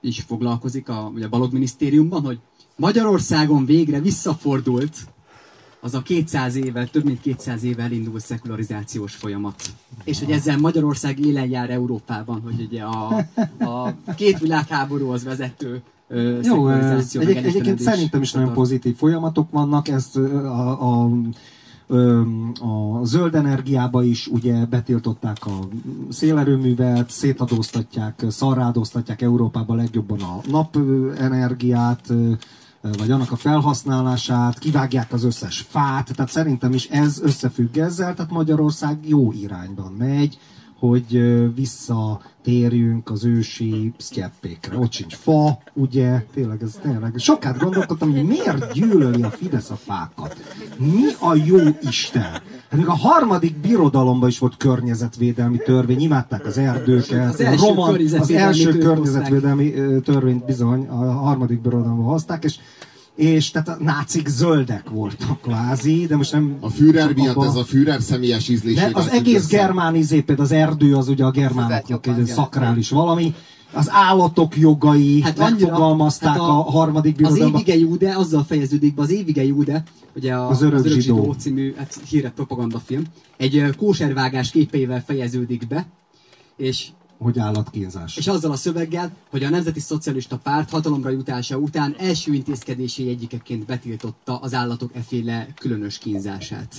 [0.00, 2.38] is foglalkozik a, a Balog minisztériumban, hogy
[2.76, 5.06] Magyarországon végre visszafordult
[5.80, 9.62] az a 200 éve, több mint 200 éve elindult szekularizációs folyamat.
[10.04, 13.16] És hogy ezzel Magyarország élen jár Európában, hogy ugye a,
[14.04, 15.82] a két világháborúhoz vezető
[16.42, 21.10] Jó, egyébként, egyébként szerintem is nagyon pozitív folyamatok vannak, ezt a, a
[22.60, 25.58] a zöld energiába is ugye betiltották a
[26.08, 32.12] szélerőművet, szétadóztatják, szarrádóztatják Európában legjobban a napenergiát,
[32.80, 38.30] vagy annak a felhasználását, kivágják az összes fát, tehát szerintem is ez összefügg ezzel, tehát
[38.30, 40.38] Magyarország jó irányban megy,
[40.78, 41.22] hogy
[41.54, 44.76] visszatérjünk az ősi sztyeppékre.
[44.76, 47.14] Ott sincs fa, ugye, tényleg ez tényleg.
[47.16, 50.36] Sokat gondolkodtam, hogy miért gyűlöli a Fidesz a fákat.
[50.76, 52.22] Mi a jó Isten?
[52.22, 57.28] Hát még a harmadik birodalomban is volt környezetvédelmi törvény, imádták az erdőket.
[57.28, 59.72] Az első, roman, az első környezetvédelmi
[60.04, 62.58] törvényt bizony a harmadik birodalomban hozták, és
[63.18, 66.56] és tehát a nácik zöldek voltak kvázi, de most nem...
[66.60, 67.46] A Führer miatt abba...
[67.46, 68.92] ez a Führer személyes ízléség.
[68.92, 73.34] De az egész germán izé, például az erdő az ugye a germánoknak egy szakrális valami,
[73.72, 77.54] az állatok jogai hát megfogalmazták hát a, a harmadik birodalomban.
[77.54, 79.82] Az évige Júde azzal fejeződik be, az évige Júde,
[80.16, 81.16] ugye a, az Örök, az Örök Zsidó.
[81.16, 83.02] Zsidó című hát, híres propagandafilm,
[83.36, 85.86] egy kóservágás képeivel fejeződik be,
[86.56, 86.86] és
[87.18, 88.16] hogy állatkínzás.
[88.16, 93.66] És azzal a szöveggel, hogy a Nemzeti Szocialista Párt hatalomra jutása után első intézkedésé egyikeként
[93.66, 96.74] betiltotta az állatok eféle különös kínzását.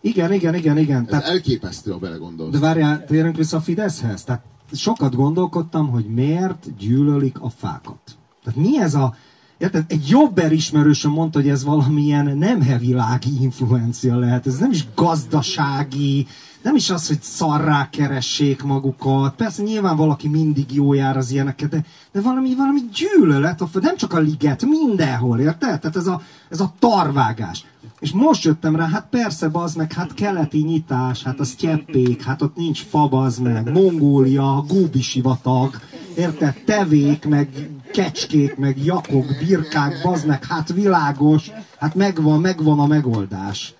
[0.00, 1.02] Igen, igen, igen, igen.
[1.02, 2.52] Ez Tehát, elképesztő, a belegondolsz.
[2.52, 4.24] De várjál, térjünk vissza a Fideszhez.
[4.24, 8.16] Tehát sokat gondolkodtam, hogy miért gyűlölik a fákat.
[8.44, 9.16] Tehát mi ez a...
[9.58, 9.84] Érted?
[9.88, 14.46] Egy jobb ismerősöm mondta, hogy ez valamilyen nem világi influencia lehet.
[14.46, 16.26] Ez nem is gazdasági,
[16.62, 19.34] nem is az, hogy szarrá keressék magukat.
[19.34, 24.12] Persze nyilván valaki mindig jó jár az ilyeneket, de, de valami, valami gyűlölet, nem csak
[24.12, 25.80] a liget, mindenhol, érted?
[25.80, 27.64] Tehát ez a, ez a tarvágás.
[28.00, 32.42] És most jöttem rá, hát persze, bazd meg, hát keleti nyitás, hát az cseppék, hát
[32.42, 35.80] ott nincs fa, bazd meg, Mongólia, Gúbi sivatag,
[36.18, 36.62] érted?
[36.64, 43.74] Tevék, meg kecskék, meg jakok, birkák, bazd meg, hát világos, hát megvan, megvan a megoldás.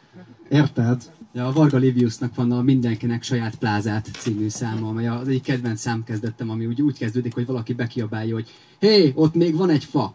[0.48, 1.03] Érted?
[1.33, 5.81] Ja, a Varga Liviusnak van a Mindenkinek saját plázát című száma, amely az egyik kedvenc
[5.81, 8.48] számkezdettem, ami úgy, úgy kezdődik, hogy valaki bekiabálja, hogy
[8.79, 10.14] hé, hey, ott még van egy fa.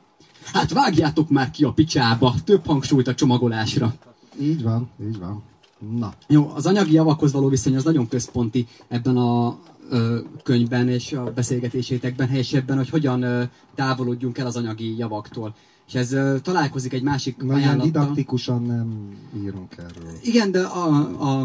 [0.53, 3.93] Hát vágjátok már ki a picsába, több hangsúlyt a csomagolásra.
[4.41, 5.43] Így van, így van.
[5.97, 6.13] Na.
[6.27, 9.57] Jó, az anyagi javakhoz való viszony az nagyon központi ebben a
[10.43, 15.55] könyvben és a beszélgetésétekben, helyesebben, hogy hogyan távolodjunk el az anyagi javaktól.
[15.87, 17.85] És ez találkozik egy másik Na, ajánlattal.
[17.85, 20.11] didaktikusan nem írunk erről.
[20.21, 20.87] Igen, de a,
[21.19, 21.41] a,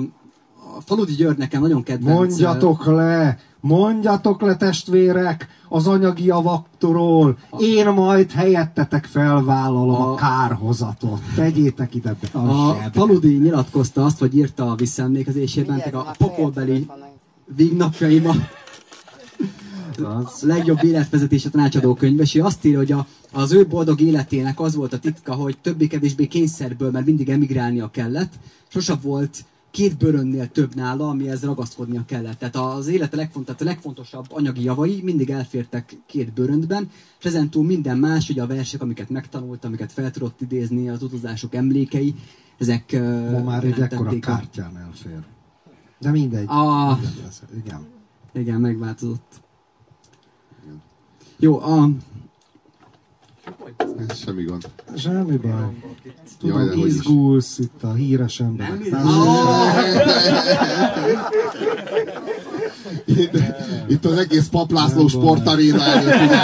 [0.76, 2.16] a Faludi György nekem nagyon kedvenc.
[2.18, 3.38] Mondjatok le!
[3.60, 7.38] Mondjatok le, testvérek, az anyagi javaktól.
[7.58, 11.20] Én majd helyettetek felvállalom a, a kárhozatot.
[11.34, 16.86] Tegyétek ide be a, a Faludi nyilatkozta azt, hogy írta a visszaemlékezésében, a pokolbeli
[17.56, 18.48] vígnapjaiban
[20.02, 24.74] a legjobb életvezetése tanácsadó könyv, és azt írja, hogy a, az ő boldog életének az
[24.74, 28.32] volt a titka, hogy többé-kevésbé kényszerből, mert mindig emigrálnia kellett,
[28.68, 32.38] sosem volt két bőrönnél több nála, amihez ragaszkodnia kellett.
[32.38, 37.98] Tehát az élete legfontosabb, a legfontosabb anyagi javai mindig elfértek két bőröntben, és ezentúl minden
[37.98, 42.14] más, ugye a versek, amiket megtanult, amiket fel tudott idézni, az utazások emlékei,
[42.58, 42.92] ezek
[43.30, 45.37] Ma már egy ekkora kártyán elfér.
[46.00, 46.44] De mindegy.
[46.46, 46.96] Ah.
[46.96, 47.64] Mindegy.
[47.64, 47.86] Igen.
[48.32, 49.32] Igen, megváltozott.
[51.38, 51.88] Jó, a,
[54.08, 54.68] Ez semmi gond.
[54.96, 55.50] Semmi baj.
[55.50, 55.72] Jaj,
[56.38, 56.84] Tudom, de hogy is.
[56.94, 58.84] izgulsz itt a híres emberek.
[63.04, 63.30] Itt,
[63.88, 66.36] itt az egész paplászló sportaréna előtt, ugye?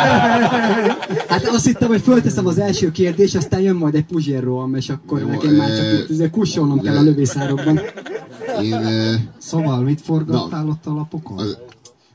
[1.29, 5.21] hát azt hittem, hogy fölteszem az első kérdést, aztán jön majd egy puzsérroham, és akkor
[5.21, 7.81] Jó, nekem már csak itt azért kussolnom kell a lövészárokban.
[8.65, 11.39] Én, Szóval mit forgattál ott a lapokon?
[11.39, 11.59] az,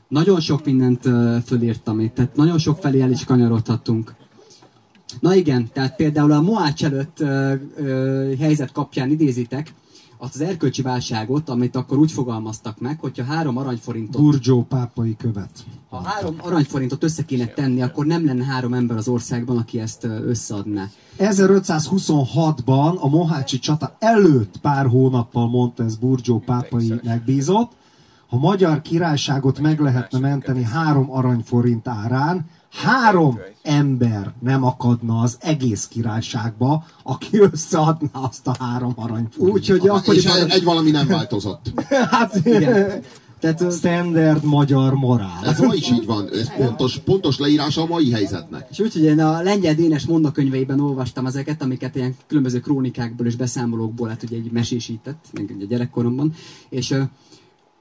[0.08, 1.08] Nagyon sok mindent
[1.44, 4.14] fölírtam itt, tehát nagyon sok felé el is kanyarodhattunk.
[5.20, 9.72] Na igen, tehát például a Moács előtt ö, ö, helyzet kapján idézitek
[10.20, 15.50] az erkölcsi válságot, amit akkor úgy fogalmaztak meg, hogyha három aranyforintot Burgyó pápai követ.
[15.88, 20.04] Ha három aranyforintot össze kéne tenni, akkor nem lenne három ember az országban, aki ezt
[20.04, 20.88] összeadná.
[21.18, 27.72] 1526-ban a Mohácsi csata előtt pár hónappal mondta ez Burgyó pápai megbízott,
[28.28, 35.86] ha magyar királyságot meg lehetne menteni három aranyforint árán, három ember nem akadna az egész
[35.86, 39.54] királyságba, aki összeadná azt a három aranyforintot.
[39.54, 40.50] Úgyhogy és akkoriban...
[40.50, 41.72] egy valami nem változott.
[42.10, 43.02] hát, Igen.
[43.40, 45.44] Tehát, standard magyar morál.
[45.44, 46.28] Ez ma is így van.
[46.32, 48.66] Ez pontos, pontos leírása a mai helyzetnek.
[48.70, 54.08] És úgyhogy én a lengyel Dénes mondakönyveiben olvastam ezeket, amiket ilyen különböző krónikákból és beszámolókból,
[54.08, 56.32] hát ugye egy mesésített, még ugye gyerekkoromban,
[56.68, 56.94] és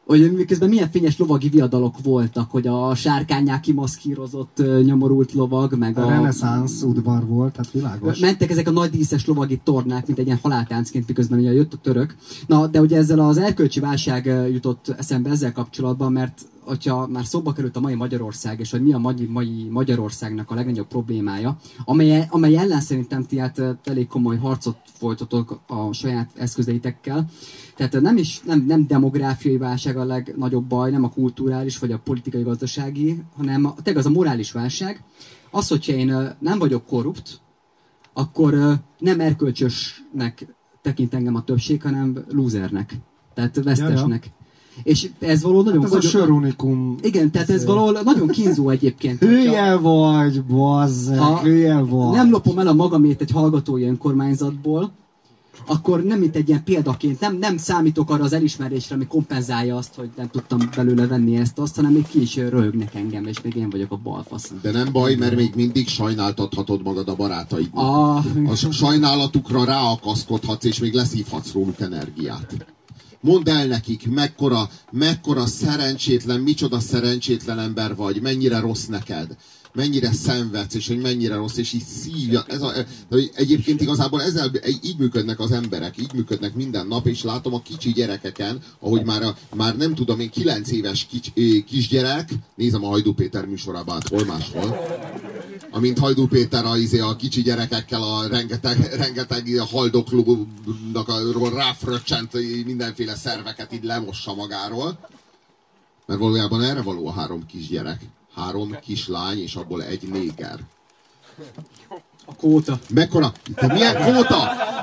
[0.10, 6.06] hogy miközben milyen fényes lovagi viadalok voltak, hogy a sárkányák kimaszkírozott nyomorult lovag, meg A
[6.06, 6.10] a...
[6.10, 8.20] reneszánsz udvar volt, tehát világos.
[8.20, 11.78] Mentek ezek a nagy díszes lovagi tornák, mint egy ilyen haláltáncként, miközben ugye jött a
[11.78, 12.16] török.
[12.48, 17.54] Na, de ugye ezzel az erkölcsi válság jutott eszembe ezzel kapcsolatban, mert hogyha már szóba
[17.54, 22.28] került a mai Magyarország, és hogy mi a mai, mai Magyarországnak a legnagyobb problémája, amely,
[22.30, 27.30] amely ellen szerintem ti hát elég komoly harcot folytatok a saját eszközeitekkel.
[27.80, 32.00] Tehát nem is nem, nem demográfiai válság a legnagyobb baj, nem a kulturális vagy a
[32.00, 35.04] politikai gazdasági, hanem a, tényleg az a morális válság.
[35.52, 37.40] Az, hogyha én nem vagyok korrupt,
[38.14, 42.98] akkor nem erkölcsösnek tekint engem a többség, hanem losernek.
[43.34, 44.32] Tehát vesztesnek.
[44.84, 45.82] És ez való nagyon...
[45.82, 46.96] Hát ez a nagyon- sörunikum.
[47.02, 49.20] igen, tehát ez valahol nagyon kínzó egyébként.
[49.20, 52.16] Hülye vagy, bazzeg, hülye vagy.
[52.16, 54.92] nem lopom el a magamét egy hallgatói önkormányzatból,
[55.70, 59.94] akkor nem mint egy ilyen példaként, nem, nem számítok arra az elismerésre, ami kompenzálja azt,
[59.96, 63.56] hogy nem tudtam belőle venni ezt, azt, hanem még ki is röhögnek engem, és még
[63.56, 64.52] én vagyok a balfasz.
[64.62, 67.84] De nem baj, mert még mindig sajnáltathatod magad a barátaidnak.
[67.84, 68.16] A,
[68.48, 72.66] A s- sajnálatukra ráakaszkodhatsz, és még leszívhatsz róluk energiát.
[73.22, 79.36] Mondd el nekik, mekkora, mekkora szerencsétlen, micsoda szerencsétlen ember vagy, mennyire rossz neked,
[79.74, 82.44] mennyire szenvedsz, és hogy mennyire rossz, és így szívja.
[82.48, 82.74] Ez a,
[83.10, 84.52] hogy egyébként igazából ezzel,
[84.84, 89.24] így működnek az emberek, így működnek minden nap, és látom a kicsi gyerekeken, ahogy már,
[89.24, 91.08] a, már nem tudom én, kilenc éves
[91.66, 94.78] kisgyerek, nézem a Hajdú Péter műsorában, hol máshol,
[95.72, 102.34] amint Hajdú Péter a, izé, a kicsi gyerekekkel a rengeteg, rengeteg haldoklónak a ráfröccsent
[102.66, 105.00] mindenféle szerveket így lemossa magáról.
[106.06, 108.02] Mert valójában erre való a három kisgyerek.
[108.40, 110.60] Három kislány, és abból egy néger.
[112.26, 112.80] a kóta.
[112.90, 113.32] Mekkora?
[113.56, 114.38] De milyen kvóta?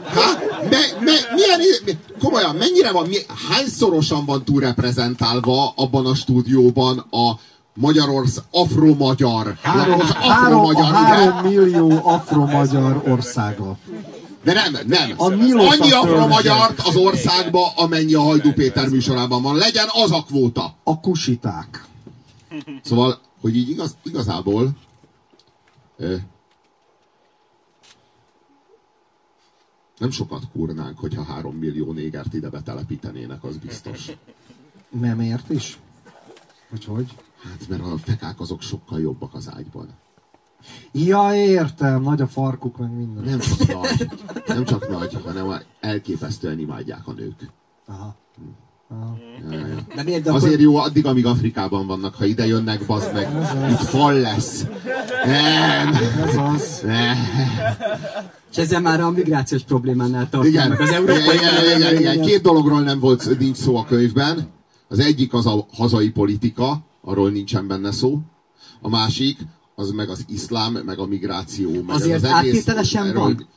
[0.05, 0.39] Há?
[0.71, 3.17] Me, me, milyen, mi, komolyan, mennyire van, mi,
[3.49, 7.33] hányszorosan van túlreprezentálva abban a stúdióban a
[7.75, 9.59] Magyarország, afro-magyar.
[9.63, 10.97] Három, az három, afro-magyar, ugye?
[10.97, 13.77] három millió afro-magyar országa.
[14.45, 15.13] De nem, nem.
[15.17, 19.57] A Annyi afro-magyart az országba, amennyi a Hajdú Péter műsorában van.
[19.57, 20.75] Legyen az a kvóta.
[20.83, 21.85] A kusiták.
[22.83, 24.77] Szóval, hogy így igaz, igazából
[25.97, 26.17] ö,
[29.99, 34.11] nem sokat kúrnánk, hogyha három millió négert ide betelepítenének, az biztos.
[34.91, 35.79] Nem ért is?
[36.71, 37.15] Hogy hogy?
[37.43, 39.89] Hát, mert a fekák azok sokkal jobbak az ágyban.
[40.93, 43.25] Ja, értem, nagy a farkuk, meg minden.
[43.25, 44.11] Nem csak nagy,
[44.47, 47.51] nem csak nagy, hanem elképesztően imádják a nők.
[47.87, 48.17] Aha.
[48.91, 49.87] Ja, ja.
[49.95, 52.15] De miért, de Azért akkor, jó addig, amíg Afrikában vannak.
[52.15, 53.29] Ha ide jönnek, bazd meg,
[53.71, 54.67] itt fal lesz.
[55.25, 55.95] Nem.
[56.27, 56.81] Ez az.
[56.85, 57.17] Nem.
[58.51, 62.21] és ezzel már a migrációs problémánál tartunk Igen, meg az igen, európai igen, igen, igen.
[62.21, 64.49] Két dologról nem volt, nincs szó a könyvben.
[64.89, 68.19] Az egyik az a hazai politika, arról nincsen benne szó.
[68.81, 69.39] a másik,
[69.75, 71.71] az meg az iszlám, meg a migráció.
[71.71, 73.49] Meg Azért az áttételesen erről, van.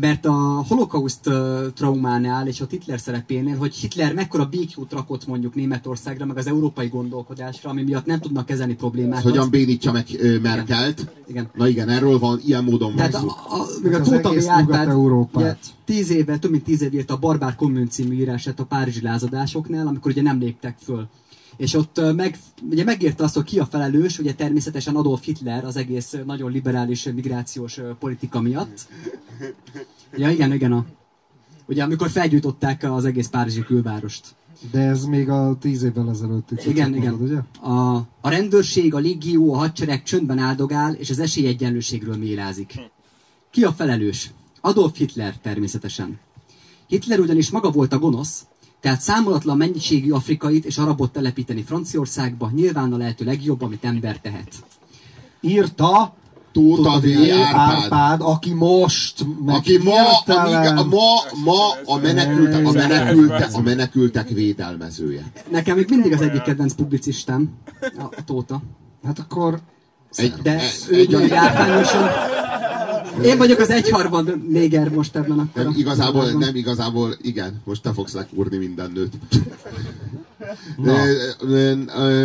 [0.00, 1.30] Mert a holokauszt
[1.74, 6.88] traumánál és a Hitler szerepénél, hogy Hitler mekkora békjót rakott mondjuk Németországra, meg az európai
[6.88, 9.22] gondolkodásra, ami miatt nem tudnak kezelni problémákat.
[9.22, 11.06] Hogyan bénítja meg ö, Merkelt.
[11.26, 11.48] Igen.
[11.54, 13.28] Na igen, erről van, ilyen módon van Tehát szó.
[13.28, 14.94] a, a, még a Tóta Árpád,
[15.32, 19.02] ugye, tíz éve, több mint tíz év írt a Barbár Kommun című írását a Párizsi
[19.02, 21.08] lázadásoknál, amikor ugye nem léptek föl.
[21.58, 22.38] És ott meg,
[22.70, 27.04] ugye megírta azt, hogy ki a felelős, ugye természetesen Adolf Hitler az egész nagyon liberális
[27.14, 28.88] migrációs politika miatt.
[30.16, 30.72] Ja, igen, igen.
[30.72, 30.84] A,
[31.66, 34.34] ugye amikor felgyújtották az egész Párizsi külvárost.
[34.70, 37.14] De ez még a tíz évvel ezelőtti cuccot Igen, mondod, igen.
[37.14, 37.68] ugye?
[37.70, 42.80] A, a rendőrség, a légió, a hadsereg csöndben áldogál, és az esélyegyenlőségről mélázik.
[43.50, 44.30] Ki a felelős?
[44.60, 46.18] Adolf Hitler természetesen.
[46.86, 48.46] Hitler ugyanis maga volt a gonosz,
[48.80, 54.48] tehát számolatlan mennyiségű afrikait és arabot telepíteni Franciaországba nyilván a lehető legjobb, amit ember tehet.
[55.40, 56.16] Írta
[56.52, 57.04] Tóta V.
[57.32, 57.82] Árpád.
[57.82, 65.32] Árpád, aki most Aki ma, amíg, ma, ma a, menekültek, a, menekültek, a menekültek védelmezője.
[65.50, 67.50] Nekem még mindig az egyik kedvenc publicistám,
[67.80, 68.62] a, a Tóta.
[69.06, 69.60] Hát akkor
[70.14, 71.30] Egy, De e- ő egy, egy.
[73.22, 75.64] Én vagyok az egyharmad néger most ebben akkor.
[75.64, 79.12] nem igazából, nem igazából, igen, most te fogsz lekúrni minden nőt.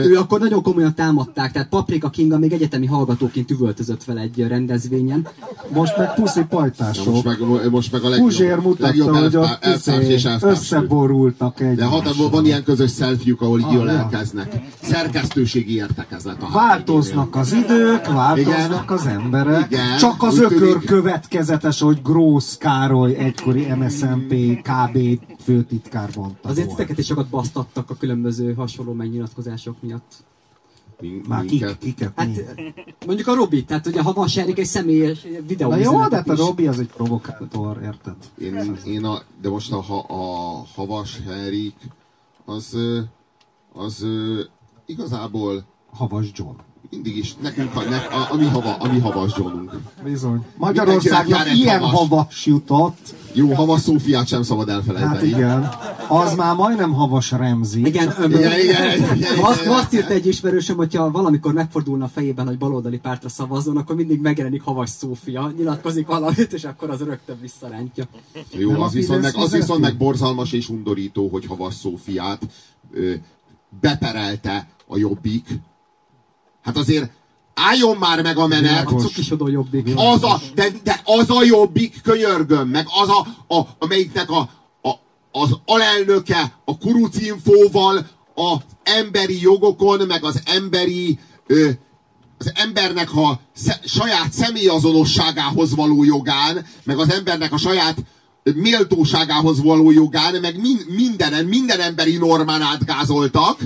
[0.06, 5.28] Ő akkor nagyon komolyan támadták, tehát Paprika Kinga még egyetemi hallgatóként üvöltözött fel egy rendezvényen.
[5.74, 7.06] most meg puszi pajtások.
[7.06, 7.38] most meg,
[7.70, 9.58] most meg a legjobb, Puzsér mutatta, legjobb hogy ott
[10.02, 11.76] és izé összeborultak egy.
[11.76, 14.56] De hat, van ilyen közös selfie ahol így Ah, ölelkeznek.
[14.82, 19.72] Szerkesztőségi értekezlet a Változnak az idők, változnak az emberek.
[19.72, 19.98] Igen.
[19.98, 26.50] Csak az ökör következetes, hogy Grósz Károly, egykori MSZMP KB főtitkár mondta.
[26.50, 26.80] Azért volna.
[26.80, 30.24] titeket is sokat basztattak a különböző hasonló megnyilatkozások miatt.
[31.00, 32.30] Mink- Már kik, kiket Hát
[33.06, 36.30] mondjuk a Robi, tehát ugye ha van Serik egy személyes videó Na jó, de hát
[36.30, 36.36] a.
[36.36, 38.16] Robi az egy provokátor, érted?
[38.38, 41.76] Én, én a, de most a, ha- a Havas Herik,
[42.46, 42.78] az,
[43.74, 44.06] az
[44.86, 46.56] igazából Havas John.
[46.94, 49.72] Mindig is, nekünk a, ne, a, a, mi, hava, a mi Havas Johnunk.
[50.04, 50.46] Bizony.
[50.58, 52.00] Magyarországnak egy ilyen havas.
[52.00, 53.14] havas jutott.
[53.34, 55.16] Jó, Havas Szófiát sem szabad elfelejteni.
[55.16, 55.72] Hát igen.
[56.08, 57.86] Az már majdnem havas Remzi.
[57.86, 59.38] Igen, Igen, igen, igen, igen.
[59.42, 63.96] Azt, azt írt egy ismerősöm, hogyha valamikor megfordulna a fejében, hogy baloldali pártra szavazzon, akkor
[63.96, 68.06] mindig megjelenik Havas Szófia, nyilatkozik valamit, és akkor az rögtön visszarántja.
[68.52, 72.42] Jó, Nem az viszont, meg, az viszont meg borzalmas és undorító, hogy Havas Szófiát
[72.94, 73.14] ö,
[73.80, 75.48] beperelte a Jobbik.
[76.64, 77.12] Hát azért
[77.54, 78.88] álljon már meg a menet.
[79.96, 80.12] A.
[80.12, 84.50] Az a, de, de az a jobbik könyörgöm, meg az a, a amelyiknek a,
[84.82, 84.92] a,
[85.32, 91.70] az alelnöke a kurucinfóval az emberi jogokon, meg az emberi ö,
[92.38, 97.98] az embernek a sze, saját személyazonosságához való jogán, meg az embernek a saját
[98.44, 103.60] méltóságához való jogán, meg min, mindenen, minden emberi normán átgázoltak,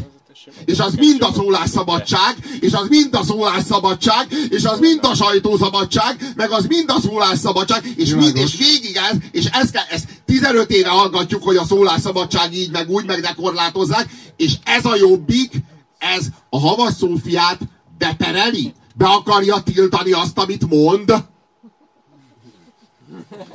[0.65, 6.33] és az mind a szólásszabadság, és az mind a szólásszabadság, és az mind a sajtószabadság,
[6.35, 10.71] meg az mind a szólásszabadság, és, mind, és végig ez, és ez kell, ezt 15
[10.71, 15.51] éve hallgatjuk, hogy a szólásszabadság így, meg úgy, meg dekorlátozzák, és ez a jobbik,
[15.97, 17.59] ez a Havas Szófiát
[17.97, 21.13] bepereli, be akarja tiltani azt, amit mond.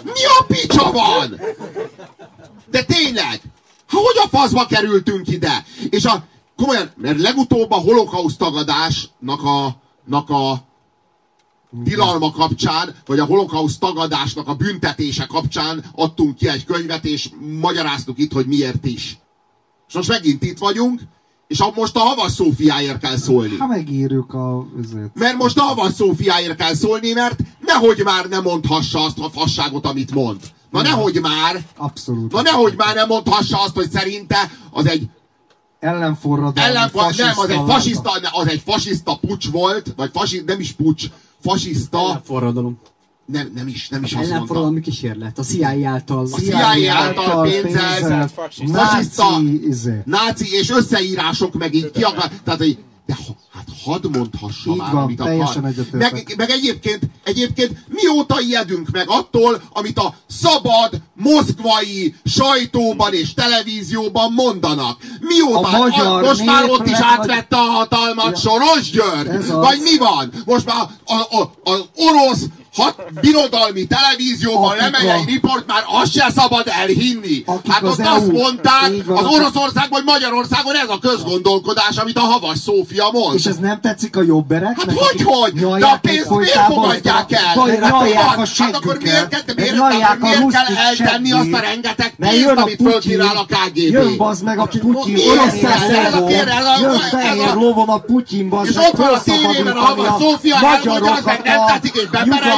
[0.05, 1.41] Mi a picsa van?
[2.71, 3.41] De tényleg,
[3.87, 5.65] ha hogy a faszba kerültünk ide?
[5.91, 6.25] És a,
[6.63, 10.65] komolyan, mert legutóbb a holokauszt tagadásnak a, nak a
[11.85, 18.19] tilalma kapcsán, vagy a holokauszt tagadásnak a büntetése kapcsán adtunk ki egy könyvet, és magyaráztuk
[18.19, 19.19] itt, hogy miért is.
[19.89, 21.01] És most megint itt vagyunk,
[21.49, 23.57] és a, most a Havas Szófiáért kell szólni.
[23.57, 24.67] Ha megírjuk a...
[24.83, 25.15] Ezért.
[25.15, 29.87] Mert most a Havas Szófiáért kell szólni, mert nehogy már ne mondhassa azt a fasságot,
[29.87, 30.41] amit mond.
[30.71, 31.65] Na nehogy már!
[31.77, 32.33] Abszolút.
[32.33, 35.09] Na nehogy már ne mondhassa azt, hogy szerinte az egy
[35.83, 40.73] Ellenforradalmi ellenfa, nem, az egy fasiszta az egy fasiszta pucs volt, vagy fasi, nem is
[40.73, 41.05] pucs,
[41.41, 42.79] fasiszta, Forradalom.
[43.25, 44.35] nem, nem is, nem is azt mondta.
[44.35, 45.39] Ellenforradalmi kísérlet.
[45.39, 46.27] A CIA által.
[46.31, 52.61] A CIA által pénzelt, pénzelt, fasiszta, náci, náci és összeírások meg így ki akar, tehát
[52.61, 53.37] hogy de ha,
[53.85, 55.75] hadd mondhassa Így már, van, amit akar.
[55.93, 64.33] Meg, meg egyébként, egyébként mióta ijedünk meg attól, amit a szabad, moszkvai sajtóban és televízióban
[64.33, 64.99] mondanak?
[65.21, 65.69] Mióta?
[65.69, 68.37] A magyar most már ott is átvette a hatalmat Ja.
[68.37, 69.47] Soros György?
[69.47, 70.33] Vagy mi van?
[70.45, 72.45] Most már a, a, az orosz
[72.75, 77.43] hat birodalmi televízióban Akik lemegy egy riport, már azt se szabad elhinni.
[77.47, 80.99] Akik hát az ott EU azt mondták, így van, az Oroszországban, vagy Magyarországon ez a
[80.99, 83.35] közgondolkodás, amit a Havas Szófia mond.
[83.35, 84.87] És ez nem tetszik a jobbereknek?
[84.87, 85.53] Hát hogy, hogy?
[85.81, 87.41] De a pénzt miért fogadják el?
[87.41, 92.81] Hát a hát akkor miért, kell, miért, miért kell eltenni azt a rengeteg pénzt, amit
[92.83, 93.77] fölkínál a KGB?
[93.77, 95.71] Jön bazd meg a Putyin, Miért orosz kell?
[95.71, 98.97] Ez a lovon, kér- ez a- jön fehér lovon a Putyin bazd És meg, ott
[98.97, 102.09] van a tévében a Havas Szófia, elmondja, az meg nem tetszik, és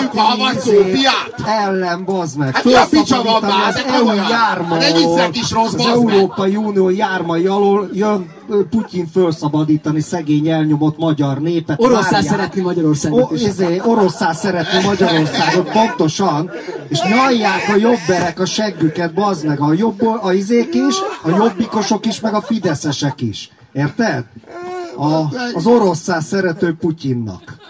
[0.05, 1.35] bepereljük a Havas Szófiát.
[1.47, 2.55] Ellen bazd meg.
[2.55, 3.69] Hát mi a picsa van már?
[3.69, 5.87] az EU járma ne alól, viccek is rossz, Az.
[5.87, 8.33] Európai Unió jármai alól jön
[8.71, 11.81] Putyin felszabadítani szegény elnyomott magyar népet.
[11.81, 16.51] Oroszá szeretni Magyarországot O, izé, oroszá szeretni Magyarországot, pontosan,
[16.89, 22.07] és nyalják a jobberek a seggüket, bazd meg, a, jobb, a izék is, a jobbikosok
[22.07, 23.51] is, meg a fideszesek is.
[23.73, 24.25] Érted?
[24.97, 27.64] A, az oroszá szerető Putyinnak.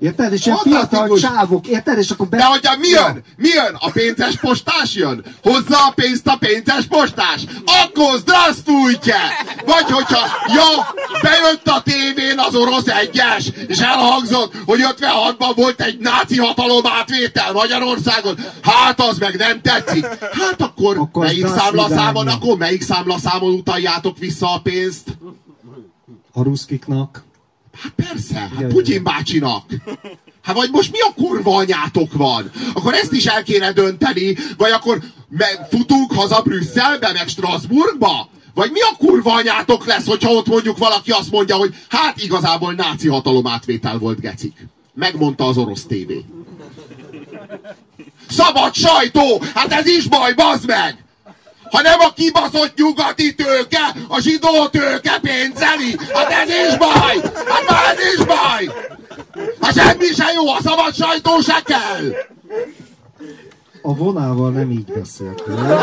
[0.00, 0.32] Érted?
[0.32, 1.98] És ilyen fiatal csávok, érted?
[1.98, 2.36] És akkor be...
[2.36, 3.22] De hogyha mi jön?
[3.36, 3.76] Mi jön?
[3.78, 5.24] A pénzes postás jön?
[5.42, 7.44] Hozza a pénzt a pénzes postás?
[7.66, 9.20] Akkor zdrasztújtje!
[9.66, 15.98] Vagy hogyha, ja, bejött a tévén az orosz egyes, és elhangzott, hogy 56-ban volt egy
[15.98, 18.38] náci hatalom átvétel Magyarországon.
[18.62, 20.06] Hát az meg nem tetszik.
[20.20, 25.08] Hát akkor, Akkor melyik számlaszámon, akkor melyik számlaszámon utaljátok vissza a pénzt?
[26.32, 27.28] A ruszkiknak.
[27.82, 29.64] Hát persze, hát Putyin bácsinak.
[30.42, 32.50] Hát vagy most mi a kurva anyátok van?
[32.74, 38.28] Akkor ezt is el kéne dönteni, vagy akkor me- futunk haza Brüsszelbe, meg Strasbourgba?
[38.54, 42.72] Vagy mi a kurva anyátok lesz, hogyha ott mondjuk valaki azt mondja, hogy hát igazából
[42.72, 44.66] náci hatalom átvétel volt gecik.
[44.94, 46.24] Megmondta az orosz tévé.
[48.28, 49.42] Szabad sajtó!
[49.54, 51.04] Hát ez is baj, bazd meg!
[51.70, 57.16] Ha nem a kibaszott nyugati tőke, a zsidó tőke pénzeli, hát ez is baj!
[57.48, 58.74] Hát már ez is baj!
[59.60, 62.12] Hát semmi se jó, a szabad sajtó se kell!
[63.82, 65.78] A vonával nem így beszéltél.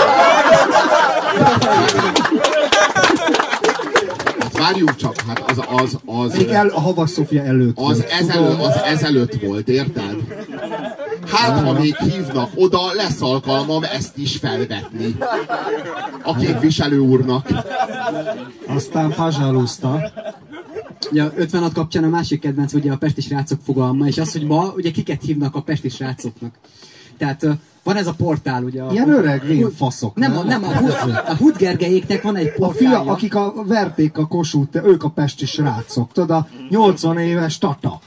[4.40, 7.78] Hát várjunk csak, hát az, az, az, Még el, a Havas Szofia előtt.
[7.80, 10.17] az, ezelő, az ezelőtt volt, érted?
[11.38, 15.16] Hát, ha még hívnak oda, lesz alkalmam ezt is felvetni.
[16.24, 17.48] A képviselő úrnak.
[18.68, 20.12] Aztán pazsálózta.
[21.12, 24.46] Ugye a 56 kapcsán a másik kedvenc ugye a pesti srácok fogalma, és az, hogy
[24.46, 26.54] ma ugye kiket hívnak a pesti srácoknak.
[27.18, 27.46] Tehát
[27.84, 28.82] van ez a portál, ugye.
[28.82, 30.16] A, Ilyen öreg vén faszok.
[30.16, 30.92] Nem, a, nem a, Hud,
[31.28, 33.00] a Hud Gergelyéknek van egy A portálja.
[33.02, 36.12] fia, akik a, verték a kosút, ők a pesti srácok.
[36.12, 38.00] Tudod, a 80 éves tata.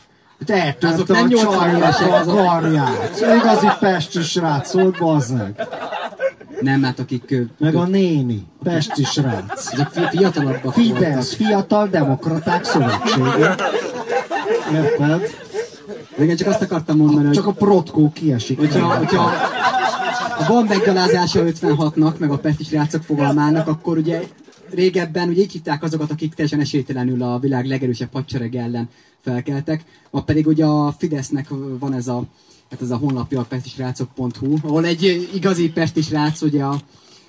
[0.46, 3.24] Eltörte Azok nem a 80 csajnak a karját.
[3.38, 5.68] Igazi pesti srác volt, bazd meg.
[6.60, 9.68] Nem, hát akik Meg a néni, pesti srác.
[9.92, 13.54] fi- fiatalabbak Fidesz, Fiatal Demokraták Szövetsége.
[14.72, 15.30] Érted?
[16.18, 18.58] Igen, csak azt akartam mondani, hogy Csak a protkó kiesik.
[18.58, 19.30] hogyha, hogyha
[20.44, 24.22] ha van meggalázása 56-nak, meg a pesti srácok fogalmának, akkor ugye
[24.72, 28.88] régebben ugye így hívták azokat, akik teljesen esélytelenül a világ legerősebb hadsereg ellen
[29.20, 29.84] felkeltek.
[30.10, 31.48] Ma pedig ugye a Fidesznek
[31.78, 32.24] van ez a,
[32.70, 36.80] hát ez a honlapja a pestisrácok.hu, ahol egy igazi pestisrác, ugye a,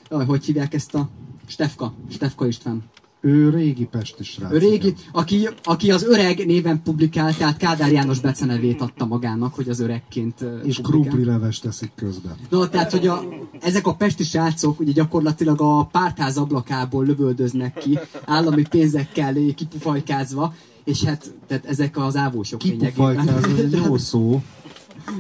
[0.10, 1.10] hogy hívják ezt a
[1.48, 2.91] Stefka, Stefka István.
[3.22, 4.52] Ő régi pesti srác.
[4.52, 9.70] Ő régi, aki, aki az öreg néven publikált, tehát Kádár János becenevét adta magának, hogy
[9.70, 10.82] az öregként És publikál.
[10.82, 12.36] krumplileves teszik közben.
[12.50, 13.24] Na, tehát, hogy a,
[13.60, 20.54] ezek a pesti srácok ugye gyakorlatilag a pártház ablakából lövöldöznek ki, állami pénzekkel kipufajkázva,
[20.84, 24.42] és hát tehát ezek az ávósok Kipufajkáz, ez egy jó szó.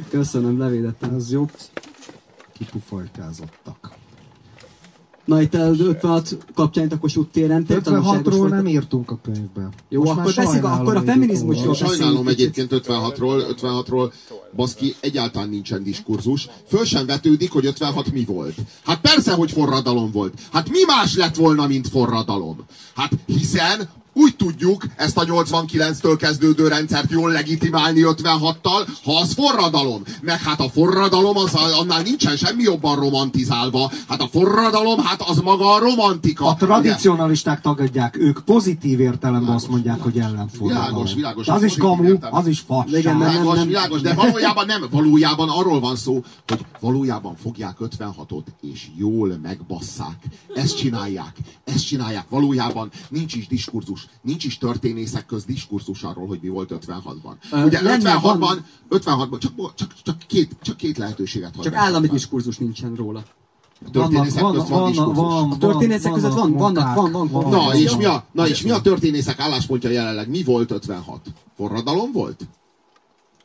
[0.09, 1.15] Köszönöm, levédettem.
[1.15, 1.49] Ez jó.
[2.53, 3.99] Kipufajkázottak.
[5.25, 8.51] Na, itt az 56 kapcsán itt a Kossuth téren tényleg tanulságos 56-ról volt.
[8.51, 9.69] nem írtunk a könyvbe.
[9.89, 11.73] Jó, Most akkor sajnálom, akkor a feminizmusról.
[11.73, 14.11] Sajnálom egyébként 56-ról, 56-ról,
[14.55, 16.47] baszki, egyáltalán nincsen diskurzus.
[16.67, 18.55] Föl sem vetődik, hogy 56 mi volt.
[18.83, 20.33] Hát persze, hogy forradalom volt.
[20.51, 22.57] Hát mi más lett volna, mint forradalom?
[22.95, 23.89] Hát hiszen
[24.21, 30.01] úgy tudjuk ezt a 89-től kezdődő rendszert jól legitimálni 56-tal, ha az forradalom.
[30.21, 33.91] Meg hát a forradalom, az, annál nincsen semmi jobban romantizálva.
[34.07, 36.45] Hát a forradalom, hát az maga a romantika.
[36.45, 40.87] A tradicionalisták tagadják, ők pozitív értelemben azt mondják, hogy ellenforradalom.
[40.87, 42.35] Világos, világos, Az a is kamu, értelem.
[42.35, 42.99] az is fasság.
[42.99, 43.67] Igen, nem, Világos, nem.
[43.67, 50.17] világos, de valójában nem, valójában arról van szó, hogy valójában fogják 56-ot, és jól megbasszák.
[50.53, 52.25] Ezt csinálják, ezt csinálják.
[52.29, 57.33] Valójában nincs is diskurzus, nincs is történészek köz diskurzus arról, hogy mi volt 56-ban.
[57.51, 58.65] Ö, Ugye lenne, 56-ban, van.
[58.89, 61.79] 56-ban csak, csak, csak, két, csak két lehetőséget Csak hagynak.
[61.81, 63.23] állami diskurzus nincsen róla.
[63.85, 65.23] A történészek közt van diskurzus.
[65.23, 68.69] A történészek között van- vannak- van- van- van- Na, és mi a, na és mi
[68.69, 70.29] a történészek álláspontja jelenleg?
[70.29, 71.21] Mi volt 56?
[71.55, 72.47] Forradalom volt?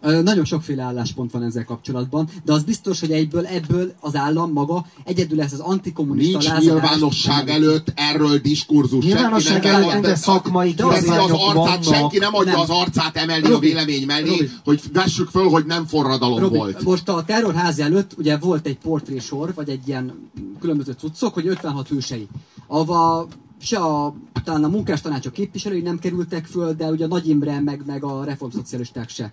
[0.06, 4.86] Nagyon sokféle álláspont van ezzel kapcsolatban, de az biztos, hogy egyből ebből az állam maga
[5.04, 9.04] egyedül lesz az antikommunista Nincs nyilvánosság előtt erről diskurzus.
[9.04, 11.82] Nyilvánosság előtt minden szakmai az arcát, vannak.
[11.82, 12.60] Senki nem adja nem.
[12.60, 14.50] az arcát emelni Robi, a vélemény mellé, Robi.
[14.64, 16.82] hogy vessük föl, hogy nem forradalom Robi, volt.
[16.82, 20.30] Most a terrorház előtt ugye volt egy portrésor, vagy egy ilyen
[20.60, 22.28] különböző cuccok, hogy 56 hősei.
[22.66, 23.28] Ava
[23.60, 27.82] se a, talán a munkástanácsok képviselői nem kerültek föl, de ugye a Nagy Imre, meg,
[27.86, 29.32] meg a reformszocialisták se.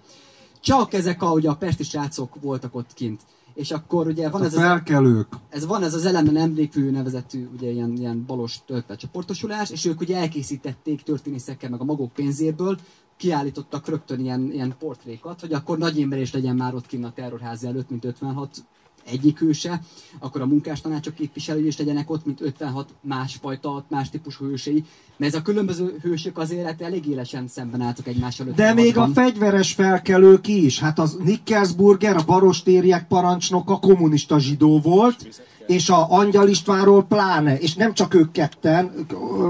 [0.64, 3.22] Csak ezek a, ugye a pesti srácok voltak ott kint.
[3.54, 5.28] És akkor ugye van a ez felkelők.
[5.32, 8.60] Az, ez van ez az elemen emlékű nevezetű ugye ilyen, ilyen balos
[8.98, 12.78] csoportosulás, és ők ugye elkészítették történészekkel meg a maguk pénzéből,
[13.18, 17.12] kiállítottak rögtön ilyen, ilyen portrékat, hogy akkor Nagy Imre is legyen már ott kint a
[17.16, 18.64] terrorház előtt, mint 56
[19.06, 19.82] egyik őse,
[20.20, 24.86] akkor a munkástanácsok képviselői is legyenek ott, mint 56 másfajta, más típusú hősei.
[25.18, 28.48] Mert ez a különböző hősök azért hát elég élesen szemben álltak egymással.
[28.56, 30.80] De még a fegyveres felkelők is.
[30.80, 37.58] Hát az Nickelsburger, a barostériek parancsnok a kommunista zsidó volt, és a Angyal Istvánról pláne,
[37.58, 38.92] és nem csak ők ketten,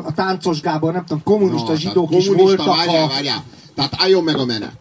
[0.06, 2.76] a Táncos Gábor, nem tudom, kommunista no, zsidók kommunista, is voltak.
[2.76, 3.08] Várjál, a...
[3.08, 3.44] várjál.
[3.76, 4.78] Tehát álljon meg a menet.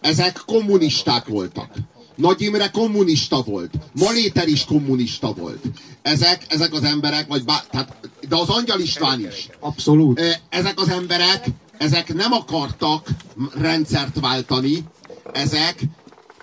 [0.00, 1.68] Ezek kommunisták voltak.
[2.16, 3.70] Nagy Imre kommunista volt.
[3.92, 5.62] Maléter is kommunista volt.
[6.02, 7.96] Ezek, ezek az emberek, vagy bá, tehát,
[8.28, 9.48] de az Angyal István is.
[9.60, 10.20] Abszolút.
[10.48, 11.46] Ezek az emberek,
[11.78, 13.08] ezek nem akartak
[13.54, 14.84] rendszert váltani,
[15.32, 15.82] ezek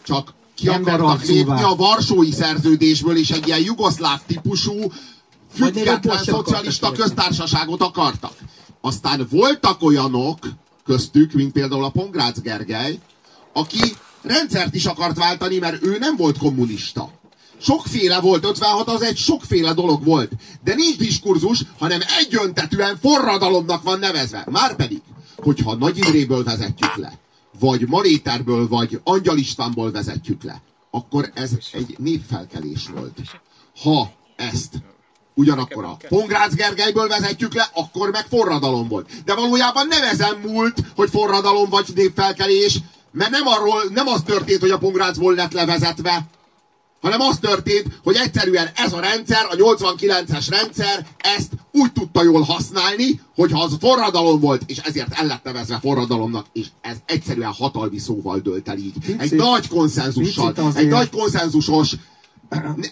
[0.04, 4.92] csak ki akartak lépni a Varsói szerződésből, és egy ilyen jugoszláv típusú
[5.54, 8.34] független szocialista köztársaságot akartak.
[8.82, 10.38] Aztán voltak olyanok
[10.86, 13.00] köztük, mint például a Pongrácz Gergely,
[13.54, 17.12] aki rendszert is akart váltani, mert ő nem volt kommunista.
[17.62, 20.32] Sokféle volt, 56 az egy sokféle dolog volt.
[20.64, 24.46] De nincs diskurzus, hanem egyöntetűen forradalomnak van nevezve.
[24.50, 25.02] Márpedig,
[25.38, 27.20] hogyha Nagy Imréből vezetjük le,
[27.60, 30.62] vagy Maréterből, vagy Angyal Istvánból vezetjük le,
[30.92, 33.20] akkor ez egy népfelkelés volt.
[33.84, 34.74] Ha ezt
[35.34, 39.24] ugyanakkor a Pongrácz Gergelyből vezetjük le, akkor meg forradalom volt.
[39.26, 42.80] De valójában nem ezen múlt, hogy forradalom vagy népfelkelés,
[43.12, 46.26] mert nem, arról, nem az történt, hogy a Pongrácból lett levezetve,
[47.02, 52.42] hanem az történt, hogy egyszerűen ez a rendszer, a 89-es rendszer ezt úgy tudta jól
[52.42, 57.98] használni, hogyha az forradalom volt, és ezért el lett nevezve forradalomnak, és ez egyszerűen hatalmi
[57.98, 58.94] szóval dölt el így.
[58.94, 61.96] Picit, egy nagy konszenzussal, egy nagy konszenzusos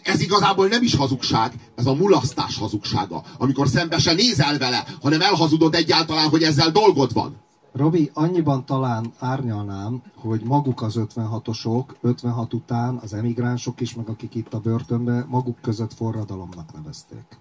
[0.03, 3.23] ez igazából nem is hazugság, ez a mulasztás hazugsága.
[3.37, 7.35] Amikor szembe se nézel vele, hanem elhazudod egyáltalán, hogy ezzel dolgod van.
[7.71, 14.35] Robi, annyiban talán árnyalnám, hogy maguk az 56-osok, 56 után az emigránsok is, meg akik
[14.35, 17.39] itt a börtönbe, maguk között forradalomnak nevezték.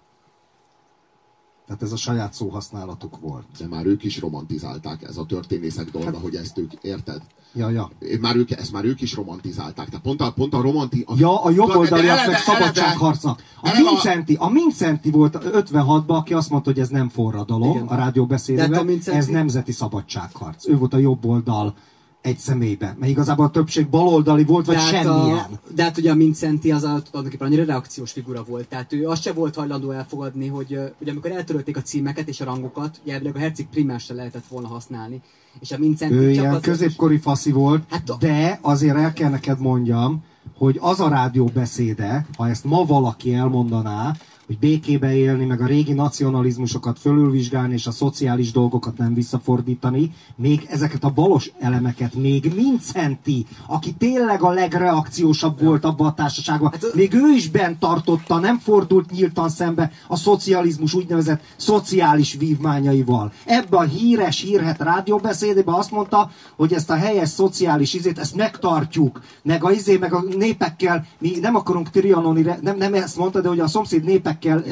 [1.69, 3.45] Tehát ez a saját szóhasználatuk volt.
[3.59, 7.21] De már ők is romantizálták, ez a történészek dolga, hát, hogy ezt ők érted.
[7.53, 7.89] Ja, ja.
[8.19, 9.85] Már ők, ezt már ők is romantizálták.
[9.85, 11.03] Tehát pont a, pont a romanti...
[11.07, 13.43] A, ja, a jobboldaliak meg szabadságharcnak.
[13.61, 17.87] A Mincenti, a Mincenti volt 56-ban, aki azt mondta, hogy ez nem forradalom Igen.
[17.87, 19.17] a rádióbeszédében, Mincenti...
[19.19, 20.67] ez nemzeti szabadságharc.
[20.67, 21.73] Ő volt a jobboldal
[22.21, 22.95] egy személyben.
[22.99, 25.37] Mert igazából a többség baloldali volt, vagy de hát semmilyen.
[25.37, 28.67] A, de hát ugye a Mincenti az a, tulajdonképpen annyira reakciós figura volt.
[28.67, 32.45] Tehát ő azt se volt hajlandó elfogadni, hogy ugye amikor eltörölték a címeket és a
[32.45, 35.21] rangokat, ugye a herceg primásra lehetett volna használni.
[35.59, 39.29] És a Mincenti ő csak ilyen az középkori faszi volt, hát, de azért el kell
[39.29, 40.23] neked mondjam,
[40.57, 44.15] hogy az a rádió beszéde, ha ezt ma valaki elmondaná,
[44.49, 50.67] hogy békébe élni, meg a régi nacionalizmusokat fölülvizsgálni, és a szociális dolgokat nem visszafordítani, még
[50.69, 56.93] ezeket a balos elemeket, még Mincenti, aki tényleg a legreakciósabb volt abban a társaságban, hát,
[56.93, 63.31] még ő is bent tartotta, nem fordult nyíltan szembe a szocializmus úgynevezett szociális vívmányaival.
[63.45, 69.21] Ebben a híres, hírhet rádióbeszédében azt mondta, hogy ezt a helyes szociális izét, ezt megtartjuk,
[69.43, 73.47] meg a izé, meg a népekkel, mi nem akarunk trianoni, nem, nem ezt mondta, de
[73.47, 74.63] hogy a szomszéd népek kell,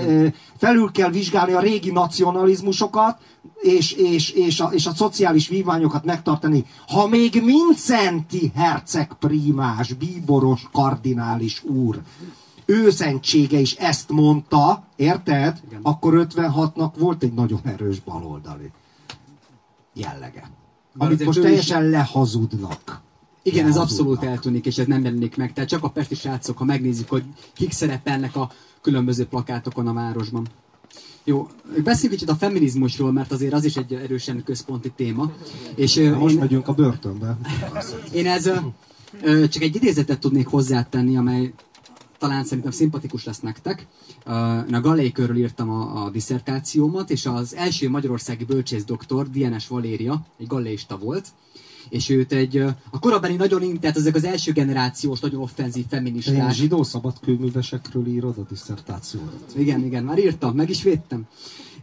[0.57, 3.17] felül kell vizsgálni a régi nacionalizmusokat,
[3.61, 6.65] és, és, és, a, és a szociális vívmányokat megtartani.
[6.87, 12.01] Ha még Mincenti herceg primás, bíboros kardinális úr
[12.67, 15.61] őszentsége is ezt mondta, érted?
[15.67, 15.79] Igen.
[15.83, 18.71] Akkor 56-nak volt egy nagyon erős baloldali
[19.93, 20.49] jellege.
[20.97, 21.91] Amit most teljesen is...
[21.91, 23.01] lehazudnak.
[23.47, 25.53] Igen, ez abszolút eltűnik, és ez nem jelenik meg.
[25.53, 27.23] Tehát csak a pesti srácok, ha megnézzük, hogy
[27.53, 30.47] kik szerepelnek a különböző plakátokon a városban.
[31.23, 31.47] Jó,
[31.83, 35.31] beszéljünk kicsit a feminizmusról, mert azért az is egy erősen központi téma.
[35.75, 37.37] És, Most én, megyünk a börtönbe.
[38.13, 38.43] Én ez
[39.49, 41.53] csak egy idézetet tudnék hozzátenni, amely
[42.17, 43.87] talán szerintem szimpatikus lesz nektek.
[44.67, 49.67] Én a Galei körül írtam a, a diszertációmat, és az első magyarországi bölcsész doktor, DNS
[49.67, 51.27] Valéria, egy galleista volt,
[51.89, 52.57] és őt egy,
[52.89, 56.35] a korabeli nagyon intett, ezek az első generációs, nagyon offenzív feministák.
[56.35, 59.53] Ilyen zsidó szabadkőművesekről írod a diszertációdat.
[59.55, 61.27] Igen, igen, már írtam, meg is védtem.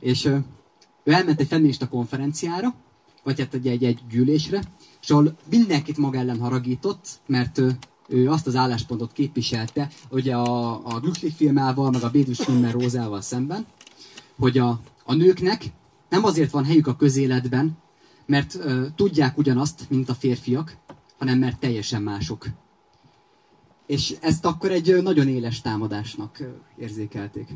[0.00, 2.74] És ő elment egy feminista konferenciára,
[3.22, 4.62] vagy hát egy, egy, egy gyűlésre,
[5.02, 7.76] és ahol mindenkit maga ellen haragított, mert ő,
[8.08, 13.20] ő azt az álláspontot képviselte, ugye a, a Glücklich filmával, meg a Bédus filmmel Rózával
[13.20, 13.66] szemben,
[14.38, 15.64] hogy a, a nőknek
[16.08, 17.76] nem azért van helyük a közéletben,
[18.26, 20.76] mert ö, tudják ugyanazt, mint a férfiak,
[21.18, 22.46] hanem mert teljesen mások.
[23.86, 26.42] És ezt akkor egy nagyon éles támadásnak
[26.76, 27.48] érzékelték.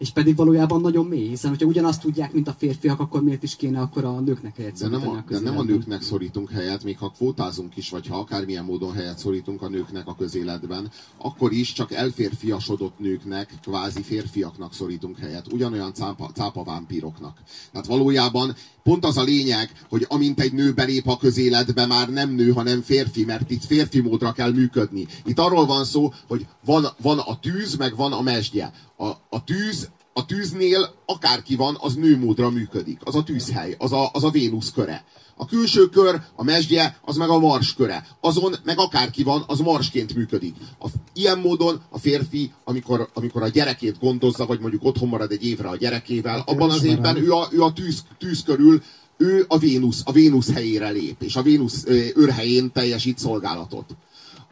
[0.00, 3.56] És pedig valójában nagyon mély, hiszen hogyha ugyanazt tudják, mint a férfiak, akkor miért is
[3.56, 6.84] kéne akkor a nőknek helyet De nem, a, a de nem a nőknek szorítunk helyet,
[6.84, 11.52] még ha kvótázunk is, vagy ha akármilyen módon helyet szorítunk a nőknek a közéletben, akkor
[11.52, 15.52] is csak elférfiasodott nőknek, kvázi férfiaknak szorítunk helyet.
[15.52, 17.38] Ugyanolyan cápa, cápa vámpíroknak.
[17.72, 22.30] Tehát valójában pont az a lényeg, hogy amint egy nő belép a közéletbe, már nem
[22.30, 25.06] nő, hanem férfi, mert itt férfi módra kell működni.
[25.24, 28.72] Itt arról van szó, hogy van, van a tűz, meg van a mesdje.
[28.96, 33.00] A, a tűz a tűznél akárki van, az nőmódra működik.
[33.04, 35.04] Az a tűzhely, az a, az a Vénusz köre.
[35.40, 38.06] A külső kör, a mesdje, az meg a mars köre.
[38.20, 40.54] Azon meg akárki van, az marsként működik.
[40.80, 45.44] A, ilyen módon a férfi, amikor, amikor a gyerekét gondozza, vagy mondjuk otthon marad egy
[45.44, 48.82] évre a gyerekével, abban az évben ő a, ő a tűz, tűz körül
[49.16, 51.84] ő a Vénusz, a Vénusz helyére lép, és a Vénusz
[52.14, 53.96] őrhelyén teljesít szolgálatot.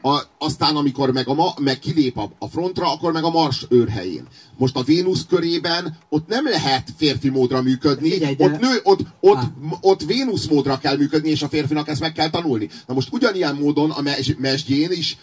[0.02, 3.66] A, aztán, amikor meg, a ma, meg kilép a, a frontra, akkor meg a Mars
[3.68, 4.26] őrhelyén.
[4.56, 8.44] Most a Vénusz körében ott nem lehet férfi módra működni, Figyelj, de...
[8.44, 9.40] ott, nő, ott, ott,
[9.80, 12.68] ott Vénusz módra kell működni, és a férfinak ezt meg kell tanulni.
[12.86, 15.16] Na most ugyanilyen módon a mes, mesdjén is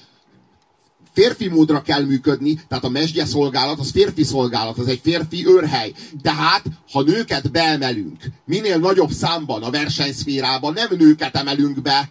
[1.15, 5.93] férfi módra kell működni, tehát a mesdje szolgálat, az férfi szolgálat, az egy férfi őrhely.
[6.21, 12.09] Tehát, ha nőket beemelünk, minél nagyobb számban a versenyszférában, nem nőket emelünk be,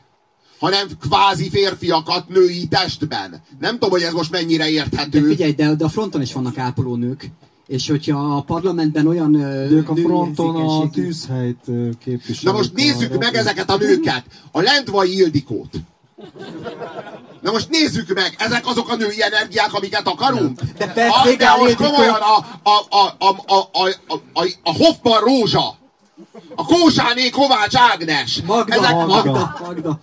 [0.65, 3.43] hanem kvázi férfiakat női testben.
[3.61, 5.21] Nem tudom, hogy ez most mennyire érthető.
[5.21, 7.31] De figyelj, de, de a fronton is vannak ápoló nők.
[7.67, 9.31] És hogyha a parlamentben olyan
[9.71, 11.65] nők a fronton a tűzhelyt
[12.05, 12.43] képviselik.
[12.43, 14.25] Na most nézzük meg ezeket a nőket.
[14.53, 15.75] A Lendvai Ildikót.
[17.41, 20.61] Na most nézzük meg, ezek azok a női energiák, amiket akarunk?
[20.79, 23.89] De persze, de most komolyan a, a, a, a, a, a,
[24.33, 25.77] a, a Hoffman Rózsa,
[26.55, 28.43] a Kósáné Kovács Ágnes.
[28.47, 30.01] Magda, ezek, Magda, Magda.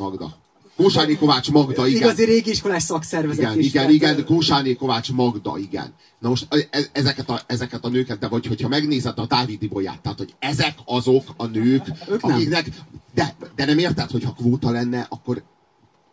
[0.00, 0.36] Magda.
[0.76, 2.02] Kósáné Kovács Magda, igen.
[2.02, 3.66] Igazi régi iskolás szakszervezet igen, is.
[3.66, 5.94] Igen, igen, igen, Kósáné Kovács Magda, igen.
[6.18, 10.00] Na most e, ezeket a, ezeket a nőket, de vagy hogyha megnézed a Dávidi bolyát,
[10.00, 12.70] tehát hogy ezek azok a nők, ők akiknek,
[13.14, 15.42] de, de nem érted, hogyha kvóta lenne, akkor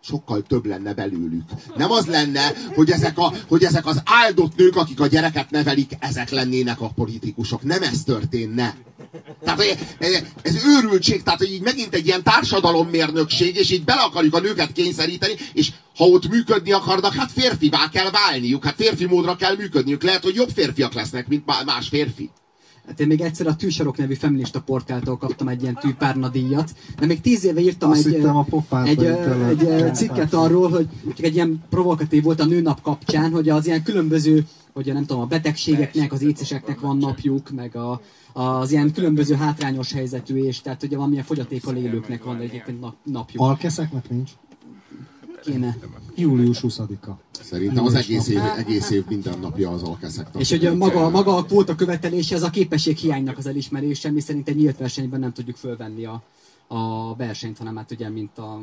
[0.02, 1.44] sokkal több lenne belőlük.
[1.76, 5.92] Nem az lenne, hogy ezek, a, hogy ezek az áldott nők, akik a gyereket nevelik,
[6.00, 7.64] ezek lennének a politikusok.
[7.64, 8.76] Nem ez történne.
[9.44, 9.62] Tehát
[10.42, 14.72] ez őrültség, tehát hogy így megint egy ilyen társadalommérnökség, és így bele akarjuk a nőket
[14.72, 20.04] kényszeríteni, és ha ott működni akarnak, hát férfivá kell válniuk, hát férfi módra kell működniük.
[20.04, 22.30] Lehet, hogy jobb férfiak lesznek, mint más férfi.
[22.88, 27.06] Hát én még egyszer a Tűsarok nevű feminista portáltól kaptam egy ilyen tűpárna díjat, de
[27.06, 28.46] még tíz éve írtam Azt egy, a
[28.84, 29.04] egy,
[29.50, 33.66] egy, egy cikket arról, hogy csak egy ilyen provokatív volt a nőnap kapcsán, hogy az
[33.66, 38.02] ilyen különböző, hogy nem tudom, a betegségeknek, az éceseknek van napjuk, meg a,
[38.34, 43.44] az ilyen különböző hátrányos helyzetű, és tehát ugye valamilyen fogyatékkal élőknek van egyébként nap, napjuk.
[43.44, 44.32] Alkeszeknek nincs?
[45.52, 45.78] Kéne.
[46.16, 47.12] Július 20-a.
[47.42, 50.28] Szerintem az egész év, egész év minden napja az alkeszek.
[50.38, 54.48] És hogy maga, maga a kvóta követelése, az a képesség hiánynak az elismerése, mi szerint
[54.48, 56.24] egy nyílt versenyben nem tudjuk fölvenni a,
[56.68, 58.62] a versenyt, hanem hát ugye, mint a,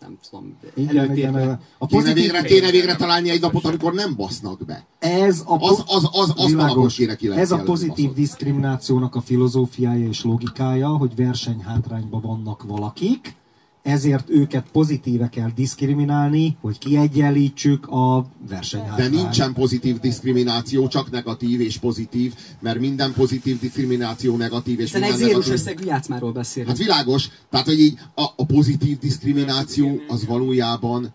[0.00, 4.84] nem tudom, igen, a kéne, végre, kéne végre találni egy napot, amikor nem basznak be.
[4.98, 10.24] Ez a az, az, az, az világos, kéne Ez a pozitív diszkriminációnak a filozófiája és
[10.24, 13.36] logikája, hogy versenyhátrányban vannak valakik,
[13.88, 19.10] ezért őket pozitíve kell diszkriminálni, hogy kiegyenlítsük a versenyhátrányt.
[19.10, 25.00] De nincsen pozitív diszkrimináció, csak negatív és pozitív, mert minden pozitív diszkrimináció negatív és Hiszen
[25.00, 26.70] minden egy zérus összegű játszmáról beszélünk.
[26.70, 31.14] Hát világos, tehát hogy így a, a pozitív diszkrimináció az valójában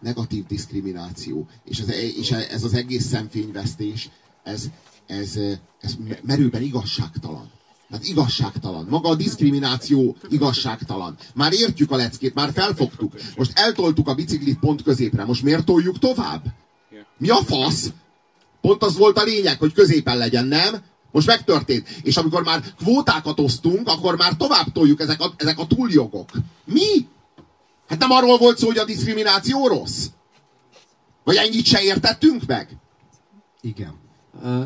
[0.00, 1.46] negatív diszkrimináció.
[1.64, 1.88] És ez,
[2.18, 4.10] és ez az egész szemfényvesztés,
[4.42, 4.70] ez,
[5.06, 5.38] ez,
[5.80, 7.50] ez merőben igazságtalan.
[7.90, 8.86] Tehát igazságtalan.
[8.88, 11.16] Maga a diszkrimináció igazságtalan.
[11.34, 13.12] Már értjük a leckét, már felfogtuk.
[13.36, 15.24] Most eltoltuk a biciklit pont középre.
[15.24, 16.42] Most miért toljuk tovább?
[17.18, 17.90] Mi a fasz?
[18.60, 20.82] Pont az volt a lényeg, hogy középen legyen, nem?
[21.12, 21.88] Most megtörtént.
[22.02, 26.30] És amikor már kvótákat osztunk, akkor már tovább toljuk ezek a, ezek a túljogok.
[26.64, 27.08] Mi?
[27.88, 30.06] Hát nem arról volt szó, hogy a diszkrimináció rossz?
[31.24, 32.68] Vagy ennyit se értettünk meg?
[33.60, 33.94] Igen.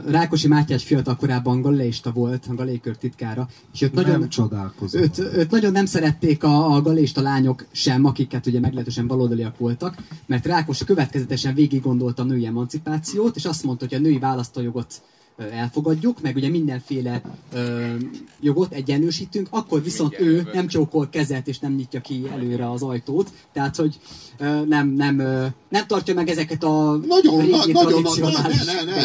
[0.06, 5.02] Rákosi Mátyás fiatal korában galeista volt, a galékör titkára, és őt Nem nagyon, csodálkozom.
[5.02, 9.96] őt, őt nagyon nem szerették a, a galéista lányok sem, akiket ugye meglehetősen baloldaliak voltak,
[10.26, 15.02] mert Rákosi következetesen végig gondolta a női emancipációt, és azt mondta, hogy a női választójogot
[15.36, 17.22] elfogadjuk, meg ugye mindenféle
[17.52, 17.94] ö,
[18.40, 23.30] jogot egyenlősítünk, akkor viszont ő nem csókol kezet és nem nyitja ki előre az ajtót,
[23.52, 23.98] tehát hogy
[24.38, 28.64] ö, nem, nem, ö, nem tartja meg ezeket a Nagyon, régi na, nagyon, nagyon, tradicionális
[28.64, 29.00] ne, ne, ne,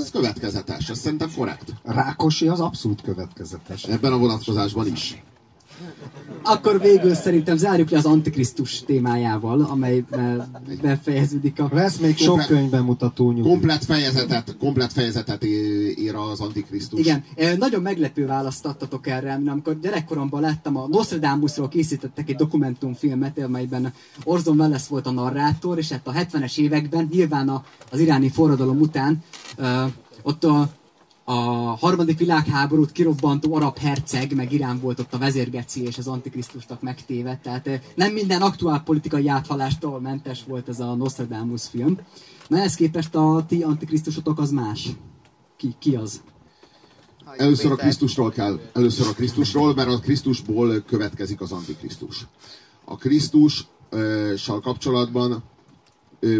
[0.00, 1.74] ez következetes, ez szerintem korrekt.
[1.82, 3.84] Rákosi az abszolút következetes.
[3.84, 5.22] Ebben a vonatkozásban is.
[6.42, 10.50] Akkor végül szerintem zárjuk le az Antikrisztus témájával, amelyben
[10.82, 11.68] befejeződik a...
[11.72, 13.48] Lesz még sok Komplet- könyvbemutató nyugi.
[13.48, 17.00] Komplet fejezetet, komplet fejezetet ér az Antikrisztus.
[17.00, 17.24] Igen,
[17.58, 23.92] nagyon meglepő választ adtatok erre, mert amikor gyerekkoromban láttam, a Nostradamusról készítettek egy dokumentumfilmet, amelyben
[24.24, 29.22] Orson Welles volt a narrátor, és hát a 70-es években, nyilván az iráni forradalom után,
[30.22, 30.68] ott a,
[31.24, 31.32] a
[31.76, 37.38] harmadik világháborút kirobbantó arab herceg, meg Irán volt ott a vezérgeci és az antikrisztusnak megtéve,
[37.42, 41.98] tehát eh, nem minden aktuál politikai áthalástól mentes volt ez a Nostradamus film.
[42.48, 44.88] Na ehhez képest a ti antikrisztusotok az más.
[45.56, 46.22] Ki, ki az?
[47.36, 52.26] Először a Krisztusról kell, először a Krisztusról, mert a Krisztusból következik az Antikrisztus.
[52.84, 55.42] A Krisztussal kapcsolatban
[56.20, 56.38] ö,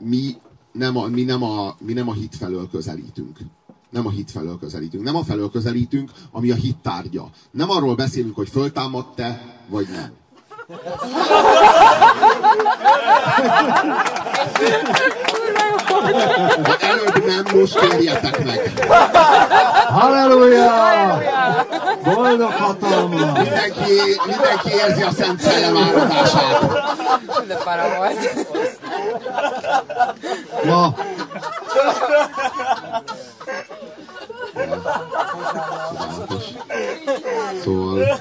[0.00, 0.36] mi
[0.72, 3.38] nem, a, mi, nem a, mi nem a hit felől közelítünk.
[3.92, 5.04] Nem a hit felől közelítünk.
[5.04, 7.30] Nem a felől közelítünk, ami a hit tárgya.
[7.50, 10.12] Nem arról beszélünk, hogy föltámadt-e, vagy nem.
[16.62, 18.86] Ha előbb nem, most kérjetek meg.
[19.88, 21.18] Halleluja!
[22.04, 23.32] Boldog hatalma!
[23.32, 26.60] Mindenki, mindenki érzi a Szent Szellem áradását.
[27.46, 28.46] De para volt.
[30.64, 30.94] Ma
[34.52, 36.44] Csodálatos.
[37.62, 38.20] Szóval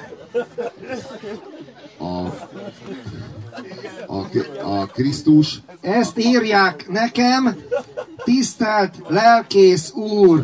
[1.97, 2.25] a,
[4.07, 4.25] a,
[4.61, 7.55] a Krisztus ezt írják nekem,
[8.23, 10.43] tisztelt lelkész úr!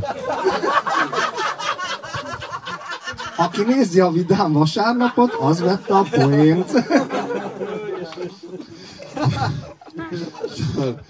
[3.37, 6.71] Aki nézi a vidám vasárnapot, az vette a poént.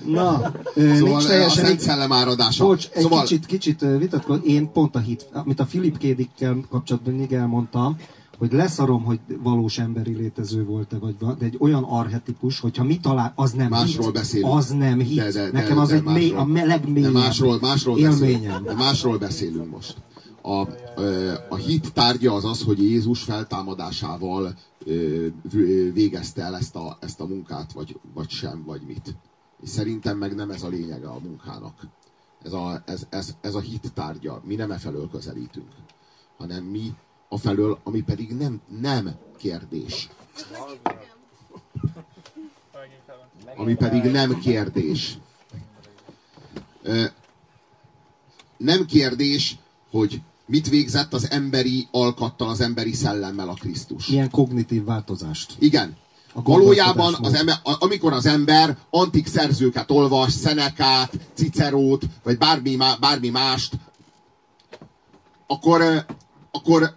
[0.05, 2.65] Na, ö, Szóval nincs a teljesen Szent Szellem áradása.
[2.65, 4.41] Bocs, egy szóval, kicsit, kicsit vitatkozom.
[4.45, 7.95] Én pont a hit, amit a Philip Kédikkel kapcsolatban mindig elmondtam,
[8.37, 12.97] hogy leszarom, hogy valós emberi létező volt-e, vagy va- de egy olyan arhetipus, hogyha mi
[12.99, 14.13] talál, az nem Másról hit.
[14.13, 14.53] beszélünk.
[14.53, 15.17] Az nem hit.
[15.17, 17.97] De- de- de- Nekem az de egy mély, másról- a me- legmélyebb De másról, másról,
[17.97, 18.19] élményem.
[18.41, 19.95] beszélünk, de másról beszélünk most.
[20.41, 20.67] A,
[21.49, 24.55] a hit tárgya az az, hogy Jézus feltámadásával
[25.93, 29.15] végezte el ezt a, ezt a munkát, vagy, vagy sem, vagy mit.
[29.61, 31.87] És szerintem meg nem ez a lényege a munkának.
[32.43, 34.41] Ez a, ez, ez, ez a hit tárgya.
[34.43, 35.71] Mi nem e felől közelítünk,
[36.37, 36.93] hanem mi
[37.29, 40.09] a felől, ami pedig nem, nem kérdés.
[43.55, 45.17] Ami pedig nem kérdés.
[48.57, 49.57] Nem kérdés,
[49.91, 54.07] hogy mit végzett az emberi alkattal, az emberi szellemmel a Krisztus.
[54.07, 55.55] Ilyen kognitív változást.
[55.59, 55.97] Igen.
[56.37, 62.99] A Valójában, az ember, amikor az ember antik szerzőket olvas, Szenekát, Cicerót, vagy bármi, má-
[62.99, 63.73] bármi mást,
[65.47, 65.97] akkor, ö,
[66.51, 66.95] akkor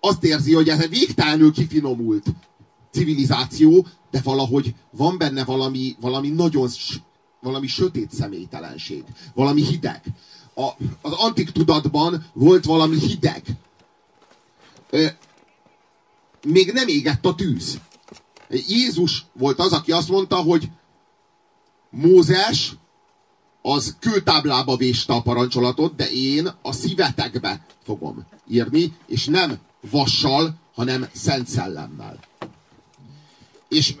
[0.00, 2.26] azt érzi, hogy ez egy végtelenül kifinomult
[2.90, 6.68] civilizáció, de valahogy van benne valami, valami nagyon
[7.40, 10.02] valami sötét személytelenség, valami hideg.
[10.54, 10.68] A,
[11.00, 13.42] az antik tudatban volt valami hideg.
[14.90, 15.06] Ö,
[16.46, 17.80] még nem égett a tűz.
[18.50, 20.68] Jézus volt az, aki azt mondta, hogy
[21.90, 22.72] Mózes
[23.62, 29.58] az kőtáblába véste a parancsolatot, de én a szívetekbe fogom írni, és nem
[29.90, 32.18] vassal, hanem szent szellemmel.
[33.68, 33.94] És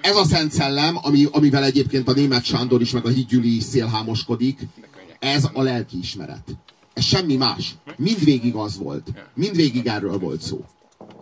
[0.00, 3.62] ez a szent szellem, ami, amivel egyébként a német Sándor is, meg a hídgyüli is
[3.62, 4.66] szélhámoskodik,
[5.18, 6.56] ez a lelkiismeret.
[6.92, 7.74] Ez semmi más.
[7.96, 9.08] Mindvégig az volt.
[9.34, 10.64] Mindvégig erről volt szó.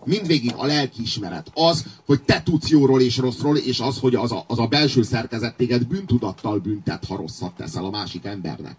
[0.07, 1.51] Mindvégig a lelkiismeret.
[1.55, 5.03] Az, hogy te tudsz jóról és rosszról, és az, hogy az a, az a belső
[5.03, 8.77] szerkezet téged bűntudattal büntet, ha rosszat teszel a másik embernek.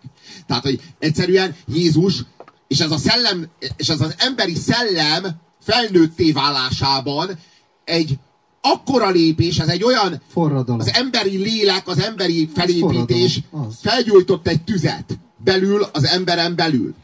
[0.48, 2.24] Tehát, hogy egyszerűen Jézus,
[2.68, 3.48] és ez a szellem,
[3.78, 5.26] és ez az emberi szellem
[5.60, 7.40] felnőtté válásában
[7.84, 8.18] egy
[8.62, 10.80] akkora lépés, ez egy olyan Forradalom.
[10.80, 13.76] az emberi lélek, az emberi felépítés az.
[13.82, 16.96] felgyújtott egy tüzet belül, az emberen belül.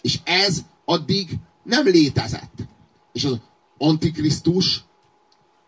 [0.00, 1.28] És ez addig
[1.62, 2.54] nem létezett.
[3.12, 3.38] És az
[3.78, 4.84] Antikrisztus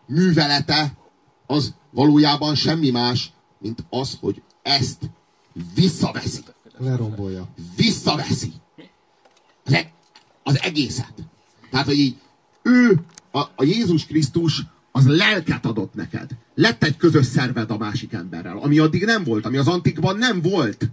[0.05, 0.97] művelete
[1.45, 5.09] az valójában semmi más, mint az, hogy ezt
[5.75, 6.43] visszaveszi.
[6.77, 7.47] Lerombolja.
[7.75, 8.51] Visszaveszi.
[9.65, 9.91] Az, e-
[10.43, 11.13] az egészet.
[11.71, 12.15] Tehát, hogy így
[12.61, 13.01] ő,
[13.31, 16.29] a, a Jézus Krisztus az lelket adott neked.
[16.55, 20.41] Lett egy közös szerved a másik emberrel, ami addig nem volt, ami az antikban nem
[20.41, 20.89] volt.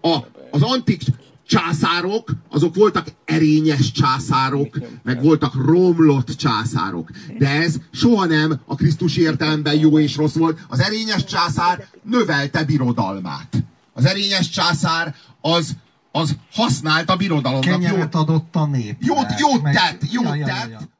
[0.00, 0.18] A,
[0.50, 1.02] az antik
[1.46, 7.10] császárok, azok voltak erényes császárok, meg voltak romlott császárok.
[7.38, 10.58] De ez soha nem a Krisztus értelemben jó és rossz volt.
[10.68, 13.64] Az erényes császár növelte birodalmát.
[13.92, 15.76] Az erényes császár az,
[16.12, 17.80] az használt a birodalomnak.
[17.80, 18.96] Kenyeret adott a nép.
[19.00, 20.92] Jót, jót tett, jót ja, ja, tett, ja, ja.